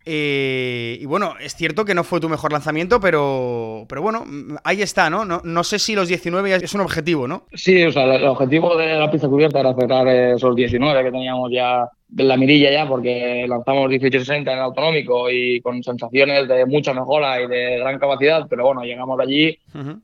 Eh, 0.06 0.98
y 1.00 1.06
bueno, 1.06 1.34
es 1.40 1.54
cierto 1.54 1.84
que 1.84 1.94
no 1.94 2.04
fue 2.04 2.20
tu 2.20 2.28
mejor 2.28 2.52
lanzamiento, 2.52 3.00
pero, 3.00 3.86
pero 3.88 4.02
bueno, 4.02 4.24
ahí 4.62 4.82
está, 4.82 5.08
¿no? 5.08 5.24
¿no? 5.24 5.40
No 5.44 5.64
sé 5.64 5.78
si 5.78 5.94
los 5.94 6.08
19 6.08 6.56
es 6.56 6.74
un 6.74 6.82
objetivo, 6.82 7.26
¿no? 7.26 7.44
Sí, 7.54 7.82
o 7.84 7.92
sea, 7.92 8.14
el 8.14 8.24
objetivo 8.24 8.76
de 8.76 8.98
la 8.98 9.10
pista 9.10 9.28
cubierta 9.28 9.60
era 9.60 9.74
cerrar 9.74 10.06
esos 10.08 10.54
19 10.54 11.04
que 11.04 11.10
teníamos 11.10 11.50
ya 11.50 11.88
de 12.08 12.24
la 12.24 12.36
mirilla 12.36 12.70
ya, 12.70 12.86
porque 12.86 13.46
lanzamos 13.48 13.90
18-60 13.90 14.42
en 14.42 14.48
el 14.48 14.58
autonómico 14.58 15.30
y 15.30 15.60
con 15.62 15.82
sensaciones 15.82 16.46
de 16.46 16.66
mucha 16.66 16.92
mejora 16.92 17.40
y 17.40 17.48
de 17.48 17.78
gran 17.78 17.98
capacidad, 17.98 18.46
pero 18.48 18.66
bueno, 18.66 18.82
llegamos 18.82 19.18
allí 19.18 19.58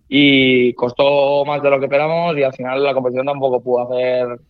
y 0.08 0.72
costó 0.74 1.44
más 1.44 1.62
de 1.62 1.70
lo 1.70 1.78
que 1.78 1.84
esperamos 1.84 2.36
y 2.36 2.42
al 2.42 2.54
final 2.54 2.82
la 2.82 2.94
competición 2.94 3.26
tampoco 3.26 3.60
pudo 3.60 3.92
hacer 3.92 4.40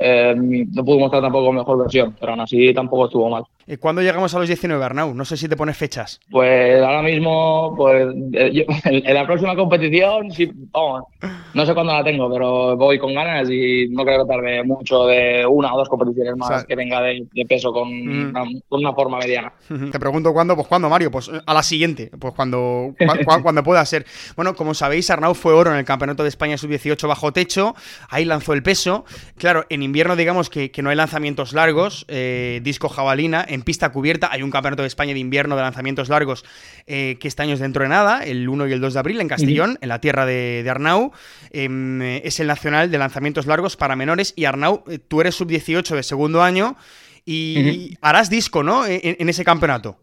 eh, 0.00 0.34
no 0.36 0.84
pudo 0.84 1.00
mostrar 1.00 1.22
tampoco 1.22 1.52
mejor 1.52 1.78
versión, 1.78 2.14
pero 2.18 2.32
aún 2.32 2.40
así 2.40 2.72
tampoco 2.72 3.06
estuvo 3.06 3.28
mal. 3.28 3.44
¿Cuándo 3.76 4.00
llegamos 4.00 4.34
a 4.34 4.38
los 4.38 4.48
19, 4.48 4.82
Arnau? 4.82 5.14
No 5.14 5.24
sé 5.26 5.36
si 5.36 5.46
te 5.46 5.56
pones 5.56 5.76
fechas. 5.76 6.20
Pues 6.30 6.82
ahora 6.82 7.02
mismo, 7.02 7.74
pues 7.76 8.06
eh, 8.32 8.66
en 8.84 9.14
la 9.14 9.26
próxima 9.26 9.54
competición, 9.54 10.30
sí, 10.30 10.50
vamos, 10.72 11.04
no 11.52 11.66
sé 11.66 11.74
cuándo 11.74 11.92
la 11.92 12.02
tengo, 12.02 12.32
pero 12.32 12.76
voy 12.76 12.98
con 12.98 13.14
ganas 13.14 13.50
y 13.50 13.88
no 13.90 14.04
creo 14.04 14.24
que 14.24 14.32
tarde 14.32 14.62
mucho 14.64 15.06
de 15.06 15.44
una 15.46 15.74
o 15.74 15.78
dos 15.78 15.88
competiciones 15.88 16.36
más 16.36 16.64
que 16.64 16.74
venga 16.74 17.02
de, 17.02 17.26
peso 17.48 17.72
con, 17.72 17.88
mm. 18.32 18.62
una, 18.70 18.92
forma 18.94 19.18
mediana. 19.18 19.52
Te 19.68 19.98
pregunto 19.98 20.32
cuándo, 20.32 20.54
pues 20.54 20.66
cuándo, 20.66 20.88
Mario, 20.88 21.10
pues 21.10 21.30
a 21.44 21.54
la 21.54 21.62
siguiente, 21.62 22.10
pues 22.18 22.32
cuando, 22.34 22.94
cuando 23.42 23.62
pueda 23.62 23.84
ser. 23.84 24.06
Bueno, 24.36 24.54
como 24.54 24.72
sabéis, 24.72 25.10
Arnau 25.10 25.34
fue 25.34 25.52
oro 25.52 25.70
en 25.72 25.76
el 25.76 25.84
Campeonato 25.84 26.22
de 26.22 26.30
España 26.30 26.56
Sub-18 26.56 27.06
bajo 27.06 27.32
techo, 27.32 27.74
ahí 28.08 28.24
lanzó 28.24 28.54
el 28.54 28.62
peso. 28.62 29.04
Claro, 29.36 29.66
en 29.68 29.82
invierno 29.82 30.16
digamos 30.16 30.48
que, 30.48 30.70
no 30.78 30.90
hay 30.90 30.96
lanzamientos 30.96 31.52
largos, 31.52 32.04
eh, 32.08 32.60
disco 32.62 32.88
jabalina, 32.88 33.44
en 33.46 33.57
pista 33.62 33.90
cubierta 33.90 34.28
hay 34.30 34.42
un 34.42 34.50
campeonato 34.50 34.82
de 34.82 34.88
España 34.88 35.14
de 35.14 35.20
invierno 35.20 35.56
de 35.56 35.62
lanzamientos 35.62 36.08
largos 36.08 36.44
eh, 36.86 37.16
que 37.20 37.28
este 37.28 37.42
año 37.42 37.54
es 37.54 37.60
dentro 37.60 37.82
de 37.82 37.88
nada, 37.88 38.24
el 38.24 38.48
1 38.48 38.68
y 38.68 38.72
el 38.72 38.80
2 38.80 38.94
de 38.94 38.98
abril 38.98 39.20
en 39.20 39.28
Castellón, 39.28 39.78
en 39.80 39.88
la 39.88 40.00
tierra 40.00 40.26
de, 40.26 40.66
Arnau. 40.68 41.12
Em, 41.50 42.02
es 42.02 42.40
el 42.40 42.46
nacional 42.46 42.90
de 42.90 42.98
lanzamientos 42.98 43.46
largos 43.46 43.76
para 43.76 43.96
menores 43.96 44.32
y 44.36 44.44
Arnau, 44.44 44.84
eh, 44.88 44.98
tú 44.98 45.20
eres 45.20 45.34
sub-18 45.34 45.94
de 45.94 46.02
segundo 46.02 46.42
año 46.42 46.76
y 47.24 47.96
harás 48.00 48.30
disco, 48.30 48.62
¿no? 48.62 48.86
en 48.86 49.28
ese 49.28 49.44
campeonato. 49.44 49.98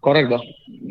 Correcto. 0.00 0.40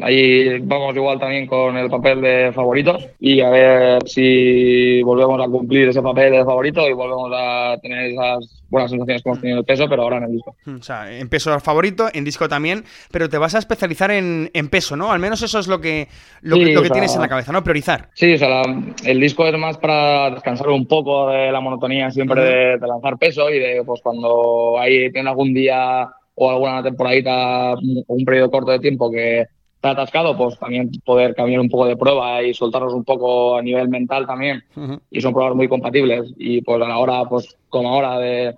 Ahí 0.02 0.60
vamos 0.60 0.96
igual 0.96 1.20
también 1.20 1.48
con 1.48 1.78
el 1.78 1.90
papel 1.90 2.22
de 2.22 2.52
favoritos 2.54 3.08
y 3.20 3.40
a 3.40 3.50
ver 3.50 4.04
si 4.08 5.02
volvemos 5.04 5.42
a 5.42 5.50
cumplir 5.50 5.88
ese 5.88 6.02
papel 6.02 6.34
de 6.34 6.44
favorito 6.44 6.88
y 6.88 6.94
volvemos 6.94 7.32
a 7.34 7.78
tener 7.82 8.12
esas 8.12 8.64
buenas 8.70 8.92
sensaciones 8.92 9.24
que 9.24 9.30
hemos 9.30 9.40
tenido 9.40 9.56
en 9.56 9.60
el 9.60 9.66
peso, 9.66 9.88
pero 9.88 10.04
ahora 10.04 10.18
en 10.18 10.24
el 10.24 10.32
disco. 10.34 10.56
O 10.68 10.82
sea, 10.82 11.18
en 11.18 11.30
peso 11.30 11.58
favorito, 11.62 12.10
en 12.14 12.26
disco 12.26 12.50
también, 12.50 12.84
pero 13.12 13.30
te 13.30 13.38
vas 13.38 13.56
a 13.56 13.60
especializar 13.60 14.12
en, 14.12 14.50
peso, 14.70 14.98
¿no? 14.98 15.12
Al 15.12 15.20
menos 15.20 15.42
eso 15.42 15.60
es 15.60 15.68
lo 15.68 15.80
que, 15.80 16.10
lo, 16.42 16.58
que, 16.58 16.90
tienes 16.90 17.16
en 17.16 17.22
la 17.22 17.30
cabeza, 17.30 17.54
¿no? 17.54 17.64
Priorizar. 17.64 18.10
Sí, 18.16 18.34
o 18.34 18.38
sea, 18.38 18.64
el 19.06 19.20
disco 19.22 19.48
es 19.48 19.58
más 19.58 19.78
para 19.78 20.32
descansar 20.32 20.68
un 20.70 20.88
poco 20.88 21.30
de 21.30 21.52
la 21.52 21.62
monotonía 21.62 22.12
siempre 22.12 22.42
de, 22.42 22.78
de, 22.80 22.88
lanzar 22.88 23.18
peso 23.18 23.50
y 23.50 23.60
de, 23.60 23.84
pues 23.86 24.02
cuando 24.02 24.78
hay, 24.78 25.10
tiene 25.12 25.30
algún 25.30 25.54
día 25.54 26.10
o 26.36 26.50
alguna 26.50 26.84
temporadita 26.84 27.74
o 27.74 27.80
un 28.08 28.26
periodo 28.26 28.52
corto 28.52 28.72
de 28.72 28.80
tiempo 28.80 29.10
que 29.10 29.48
está 29.76 29.92
atascado, 29.92 30.36
pues 30.36 30.58
también 30.60 30.92
poder 31.04 31.36
cambiar 31.36 31.60
un 31.62 31.70
poco 31.70 31.86
de 31.86 31.98
prueba 31.98 32.42
y 32.44 32.54
soltarnos 32.54 32.94
un 32.94 33.04
poco 33.04 33.58
a 33.58 33.62
nivel 33.62 33.88
mental 33.90 34.26
también. 34.26 34.64
Y 35.10 35.22
son 35.22 35.34
pruebas 35.34 35.56
muy 35.56 35.68
compatibles. 35.68 36.34
Y 36.38 36.62
pues 36.62 36.82
a 36.82 36.88
la 36.88 36.98
hora, 36.98 37.24
pues 37.26 37.56
como 37.70 37.90
ahora 37.90 38.20
de 38.20 38.56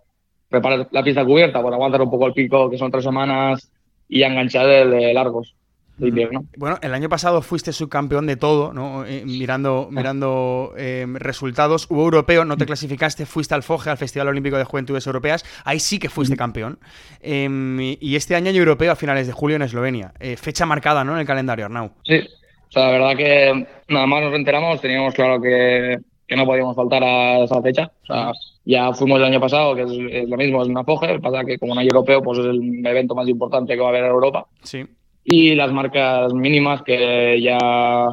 preparar 0.50 0.88
la 0.92 1.04
pista 1.04 1.26
cubierta, 1.26 1.62
pues 1.62 1.74
aguantar 1.74 2.02
un 2.02 2.10
poco 2.10 2.28
el 2.28 2.34
pico, 2.34 2.70
que 2.70 2.78
son 2.78 2.92
tres 2.92 3.04
semanas, 3.04 3.70
y 4.08 4.24
enganchar 4.24 4.90
de 4.90 5.14
largos. 5.14 5.57
Bueno, 6.58 6.78
el 6.82 6.94
año 6.94 7.10
pasado 7.10 7.42
fuiste 7.42 7.74
subcampeón 7.74 8.28
de 8.28 8.38
todo, 8.38 8.72
¿no? 8.72 9.04
Eh, 9.06 9.24
mirando 9.26 9.88
mirando 9.90 10.74
em, 10.78 11.16
resultados. 11.16 11.88
Hubo 11.90 12.04
europeo, 12.04 12.46
no 12.46 12.56
te 12.56 12.66
clasificaste, 12.66 13.26
fuiste 13.26 13.56
al 13.56 13.64
FOGE, 13.64 13.90
al 13.90 13.98
Festival 13.98 14.28
Olímpico 14.28 14.58
de 14.58 14.64
Juventudes 14.64 15.08
Europeas. 15.08 15.44
Ahí 15.66 15.80
sí 15.80 15.98
que 15.98 16.10
fuiste 16.10 16.38
campeón. 16.38 16.78
Em, 17.22 17.80
y 18.00 18.16
este 18.16 18.36
año 18.36 18.52
hay 18.52 18.58
europeo 18.58 18.92
a 18.92 18.96
finales 18.96 19.26
de 19.26 19.34
julio 19.34 19.56
en 19.56 19.64
Eslovenia. 19.64 20.14
Eh, 20.20 20.38
fecha 20.38 20.66
marcada, 20.66 21.04
¿no? 21.04 21.14
En 21.14 21.20
el 21.20 21.26
calendario, 21.26 21.66
Arnau. 21.66 21.92
Sí. 22.04 22.20
O 22.70 22.72
sea, 22.72 22.86
la 22.86 22.92
verdad 22.92 23.16
que 23.16 23.68
nada 23.88 24.06
más 24.06 24.24
nos 24.24 24.36
enteramos, 24.36 24.82
teníamos 24.82 25.14
claro 25.14 25.42
que, 25.42 25.98
no 26.36 26.46
podíamos 26.46 26.76
faltar 26.76 27.04
a 27.04 27.44
esa 27.44 27.62
fecha. 27.62 27.92
O 28.04 28.06
sea, 28.06 28.32
ya 28.66 28.94
fuimos 28.94 29.18
el 29.18 29.26
año 29.26 29.40
pasado, 29.40 29.74
que 29.74 29.84
es, 29.84 30.30
lo 30.30 30.38
mismo, 30.38 30.62
es 30.62 30.68
una 30.68 30.84
FOGE. 30.84 31.20
Pasa 31.20 31.44
que 31.44 31.58
como 31.58 31.74
no 31.74 31.82
hay 31.82 31.88
europeo, 31.88 32.22
pues 32.22 32.38
es 32.40 32.46
el 32.46 32.86
evento 32.86 33.16
más 33.16 33.28
importante 33.28 33.74
que 33.74 33.80
va 33.80 33.88
a 33.88 33.90
haber 33.90 34.04
en 34.04 34.12
Europa. 34.12 34.46
Sí 34.62 34.86
y 35.30 35.56
las 35.56 35.74
marcas 35.74 36.34
mínimas 36.34 36.84
que 36.84 37.42
ya 37.42 38.08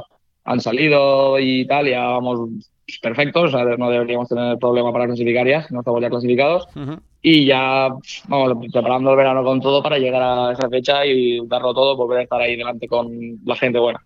han 0.44 0.60
salido 0.60 1.38
y 1.38 1.64
tal, 1.64 1.88
ya 1.88 2.02
vamos 2.08 2.50
perfectos, 3.00 3.54
o 3.54 3.56
sea, 3.56 3.64
no 3.76 3.88
deberíamos 3.88 4.28
tener 4.28 4.58
problema 4.58 4.92
para 4.92 5.06
clasificar 5.06 5.46
ya, 5.46 5.64
no 5.70 5.78
estamos 5.78 6.02
ya 6.02 6.10
clasificados. 6.10 6.66
Y 7.22 7.46
ya 7.46 7.88
vamos 8.26 8.68
preparando 8.72 9.12
el 9.12 9.16
verano 9.16 9.44
con 9.44 9.60
todo 9.60 9.80
para 9.80 9.98
llegar 9.98 10.22
a 10.22 10.52
esa 10.52 10.68
fecha 10.68 11.06
y 11.06 11.38
darlo 11.46 11.72
todo, 11.72 11.96
volver 11.96 12.18
a 12.18 12.22
estar 12.22 12.40
ahí 12.40 12.56
delante 12.56 12.88
con 12.88 13.08
la 13.44 13.54
gente 13.54 13.78
buena. 13.78 14.00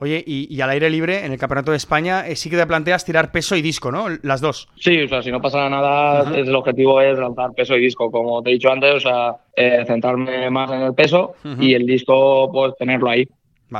Oye, 0.00 0.22
y, 0.26 0.60
al 0.60 0.70
aire 0.70 0.90
libre, 0.90 1.24
en 1.24 1.32
el 1.32 1.38
Campeonato 1.38 1.70
de 1.70 1.76
España, 1.76 2.26
eh, 2.26 2.36
sí 2.36 2.50
que 2.50 2.56
te 2.56 2.66
planteas 2.66 3.04
tirar 3.04 3.32
peso 3.32 3.56
y 3.56 3.62
disco, 3.62 3.90
¿no? 3.90 4.06
Las 4.22 4.40
dos. 4.40 4.68
Sí, 4.76 5.02
o 5.02 5.08
sea, 5.08 5.22
si 5.22 5.30
no 5.30 5.40
pasa 5.40 5.68
nada, 5.68 6.36
el 6.36 6.54
objetivo 6.54 7.00
es 7.00 7.18
lanzar 7.18 7.52
peso 7.52 7.74
y 7.76 7.80
disco. 7.80 8.10
Como 8.10 8.42
te 8.42 8.50
he 8.50 8.52
dicho 8.54 8.70
antes, 8.70 8.94
o 8.94 9.00
sea, 9.00 9.36
eh, 9.56 9.84
centrarme 9.86 10.50
más 10.50 10.70
en 10.70 10.82
el 10.82 10.94
peso 10.94 11.34
y 11.58 11.74
el 11.74 11.86
disco, 11.86 12.50
pues 12.52 12.74
tenerlo 12.76 13.10
ahí. 13.10 13.26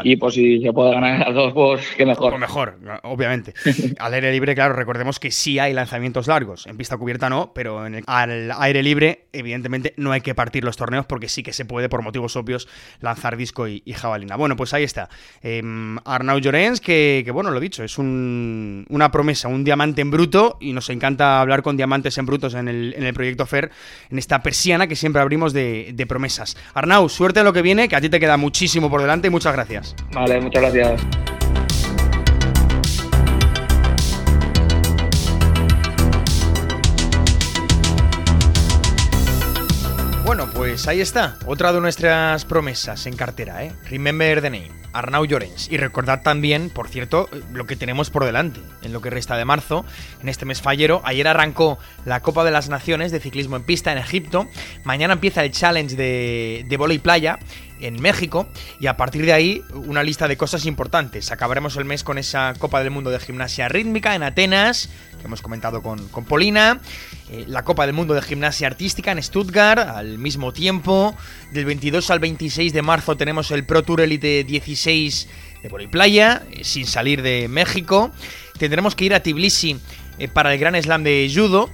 Y 0.02 0.16
pues 0.16 0.34
si 0.34 0.60
se 0.60 0.72
puede 0.72 0.92
ganar 0.92 1.20
las 1.20 1.34
dos, 1.34 1.52
pues 1.52 1.86
qué 1.96 2.06
mejor. 2.06 2.30
Pues 2.30 2.40
mejor, 2.40 2.78
obviamente. 3.02 3.54
al 3.98 4.14
aire 4.14 4.32
libre, 4.32 4.54
claro, 4.54 4.74
recordemos 4.74 5.20
que 5.20 5.30
sí 5.30 5.58
hay 5.58 5.72
lanzamientos 5.72 6.26
largos. 6.26 6.66
En 6.66 6.76
pista 6.76 6.96
cubierta 6.96 7.28
no, 7.28 7.52
pero 7.54 7.86
en 7.86 7.96
el, 7.96 8.04
al 8.06 8.52
aire 8.58 8.82
libre, 8.82 9.26
evidentemente, 9.32 9.94
no 9.96 10.12
hay 10.12 10.22
que 10.22 10.34
partir 10.34 10.64
los 10.64 10.76
torneos 10.76 11.06
porque 11.06 11.28
sí 11.28 11.42
que 11.42 11.52
se 11.52 11.64
puede, 11.64 11.88
por 11.88 12.02
motivos 12.02 12.34
obvios, 12.36 12.66
lanzar 13.00 13.36
disco 13.36 13.68
y, 13.68 13.82
jabalina. 13.94 14.36
Bueno, 14.36 14.56
pues 14.56 14.74
ahí 14.74 14.82
está. 14.82 15.08
Em, 15.42 15.98
Arnau 16.04 16.38
Llorens, 16.38 16.80
que, 16.80 17.28
bueno, 17.32 17.50
lo 17.50 17.60
dicho, 17.60 17.84
es 17.84 17.98
una 17.98 19.10
promesa, 19.12 19.48
un 19.48 19.64
diamante 19.64 20.00
en 20.00 20.10
bruto 20.10 20.56
y 20.60 20.72
nos 20.72 20.90
encanta 20.90 21.40
hablar 21.40 21.62
con 21.62 21.76
diamantes 21.76 22.18
en 22.18 22.26
brutos 22.26 22.54
en 22.54 22.68
el, 22.68 22.94
en 22.96 23.04
el 23.04 23.14
proyecto 23.14 23.46
FER, 23.46 23.70
en 24.10 24.18
esta 24.18 24.42
persiana 24.42 24.86
que 24.86 24.96
siempre 24.96 25.22
abrimos 25.22 25.52
de, 25.52 25.92
de 25.94 26.06
promesas. 26.06 26.56
Arnau, 26.72 27.08
suerte 27.08 27.40
en 27.40 27.44
lo 27.44 27.52
que 27.52 27.62
viene, 27.62 27.88
que 27.88 27.96
a 27.96 28.00
ti 28.00 28.08
te 28.08 28.18
queda 28.18 28.36
muchísimo 28.36 28.90
por 28.90 29.00
delante 29.00 29.28
y 29.28 29.30
muchas 29.30 29.52
gracias. 29.52 29.73
Vale, 30.12 30.40
muchas 30.40 30.62
gracias. 30.62 31.00
Bueno, 40.24 40.50
pues 40.52 40.88
ahí 40.88 41.00
está, 41.00 41.36
otra 41.46 41.72
de 41.72 41.80
nuestras 41.80 42.44
promesas 42.44 43.06
en 43.06 43.14
cartera, 43.14 43.62
¿eh? 43.62 43.72
Remember 43.88 44.40
the 44.40 44.50
name, 44.50 44.70
Arnau 44.92 45.24
Llorens. 45.26 45.70
Y 45.70 45.76
recordad 45.76 46.22
también, 46.22 46.70
por 46.70 46.88
cierto, 46.88 47.28
lo 47.52 47.66
que 47.66 47.76
tenemos 47.76 48.10
por 48.10 48.24
delante 48.24 48.58
en 48.82 48.92
lo 48.92 49.00
que 49.00 49.10
resta 49.10 49.36
de 49.36 49.44
marzo, 49.44 49.84
en 50.22 50.28
este 50.28 50.44
mes 50.44 50.60
fallero. 50.60 51.02
Ayer 51.04 51.28
arrancó 51.28 51.78
la 52.04 52.20
Copa 52.20 52.42
de 52.42 52.50
las 52.50 52.68
Naciones 52.68 53.12
de 53.12 53.20
ciclismo 53.20 53.54
en 53.54 53.62
pista 53.62 53.92
en 53.92 53.98
Egipto. 53.98 54.48
Mañana 54.82 55.12
empieza 55.12 55.44
el 55.44 55.52
Challenge 55.52 55.94
de, 55.94 56.64
de 56.66 56.94
y 56.94 56.98
playa 56.98 57.38
en 57.84 58.00
México 58.00 58.48
y 58.80 58.86
a 58.86 58.96
partir 58.96 59.26
de 59.26 59.32
ahí 59.32 59.62
una 59.74 60.02
lista 60.02 60.26
de 60.26 60.36
cosas 60.36 60.66
importantes. 60.66 61.30
Acabaremos 61.30 61.76
el 61.76 61.84
mes 61.84 62.02
con 62.02 62.18
esa 62.18 62.54
Copa 62.58 62.82
del 62.82 62.90
Mundo 62.90 63.10
de 63.10 63.18
Gimnasia 63.18 63.68
Rítmica 63.68 64.14
en 64.14 64.22
Atenas, 64.22 64.88
que 65.20 65.26
hemos 65.26 65.42
comentado 65.42 65.82
con, 65.82 66.08
con 66.08 66.24
Polina, 66.24 66.80
eh, 67.30 67.44
la 67.46 67.62
Copa 67.62 67.86
del 67.86 67.94
Mundo 67.94 68.14
de 68.14 68.22
Gimnasia 68.22 68.66
Artística 68.66 69.12
en 69.12 69.22
Stuttgart 69.22 69.88
al 69.88 70.18
mismo 70.18 70.52
tiempo. 70.52 71.14
Del 71.52 71.66
22 71.66 72.10
al 72.10 72.20
26 72.20 72.72
de 72.72 72.82
marzo 72.82 73.16
tenemos 73.16 73.50
el 73.50 73.64
Pro 73.64 73.82
Tour 73.82 74.00
Elite 74.00 74.44
16 74.44 75.28
de 75.62 75.88
playa 75.88 76.42
eh, 76.50 76.64
sin 76.64 76.86
salir 76.86 77.22
de 77.22 77.48
México. 77.48 78.10
Tendremos 78.58 78.94
que 78.94 79.04
ir 79.04 79.14
a 79.14 79.22
Tbilisi 79.22 79.78
eh, 80.18 80.28
para 80.28 80.52
el 80.52 80.58
Gran 80.58 80.80
Slam 80.82 81.02
de 81.02 81.30
Judo, 81.32 81.70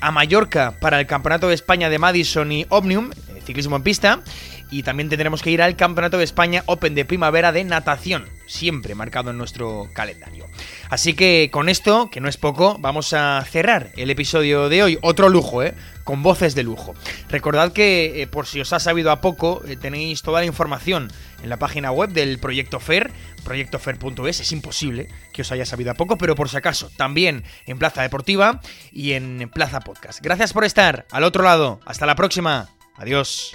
a 0.00 0.10
Mallorca 0.10 0.78
para 0.80 1.00
el 1.00 1.06
Campeonato 1.06 1.48
de 1.48 1.54
España 1.54 1.88
de 1.88 1.98
Madison 1.98 2.52
y 2.52 2.66
Omnium, 2.68 3.10
ciclismo 3.48 3.76
en 3.76 3.82
pista, 3.82 4.20
y 4.70 4.82
también 4.82 5.08
tendremos 5.08 5.42
que 5.42 5.50
ir 5.50 5.62
al 5.62 5.76
Campeonato 5.76 6.18
de 6.18 6.24
España 6.24 6.62
Open 6.66 6.94
de 6.94 7.04
Primavera 7.04 7.52
de 7.52 7.64
Natación, 7.64 8.28
siempre 8.46 8.94
marcado 8.94 9.30
en 9.30 9.38
nuestro 9.38 9.88
calendario. 9.92 10.46
Así 10.90 11.14
que 11.14 11.50
con 11.52 11.68
esto, 11.68 12.10
que 12.10 12.20
no 12.20 12.28
es 12.28 12.36
poco, 12.36 12.76
vamos 12.78 13.12
a 13.12 13.44
cerrar 13.48 13.90
el 13.96 14.10
episodio 14.10 14.68
de 14.68 14.82
hoy. 14.82 14.98
Otro 15.02 15.28
lujo, 15.28 15.62
¿eh? 15.62 15.74
Con 16.04 16.22
voces 16.22 16.54
de 16.54 16.62
lujo. 16.62 16.94
Recordad 17.28 17.72
que, 17.72 18.22
eh, 18.22 18.26
por 18.26 18.46
si 18.46 18.60
os 18.60 18.72
ha 18.72 18.80
sabido 18.80 19.10
a 19.10 19.20
poco, 19.20 19.62
eh, 19.66 19.76
tenéis 19.76 20.22
toda 20.22 20.40
la 20.40 20.46
información 20.46 21.12
en 21.42 21.50
la 21.50 21.58
página 21.58 21.90
web 21.90 22.10
del 22.10 22.38
Proyecto 22.38 22.80
FER, 22.80 23.10
proyectofer.es. 23.44 24.40
Es 24.40 24.52
imposible 24.52 25.08
que 25.32 25.42
os 25.42 25.52
haya 25.52 25.66
sabido 25.66 25.90
a 25.90 25.94
poco, 25.94 26.16
pero 26.16 26.34
por 26.34 26.48
si 26.48 26.56
acaso, 26.56 26.90
también 26.96 27.44
en 27.66 27.78
Plaza 27.78 28.02
Deportiva 28.02 28.60
y 28.90 29.12
en 29.12 29.50
Plaza 29.52 29.80
Podcast. 29.80 30.20
Gracias 30.22 30.52
por 30.52 30.64
estar 30.64 31.06
al 31.10 31.24
otro 31.24 31.44
lado. 31.44 31.80
Hasta 31.84 32.06
la 32.06 32.14
próxima. 32.14 32.70
Adiós. 32.96 33.54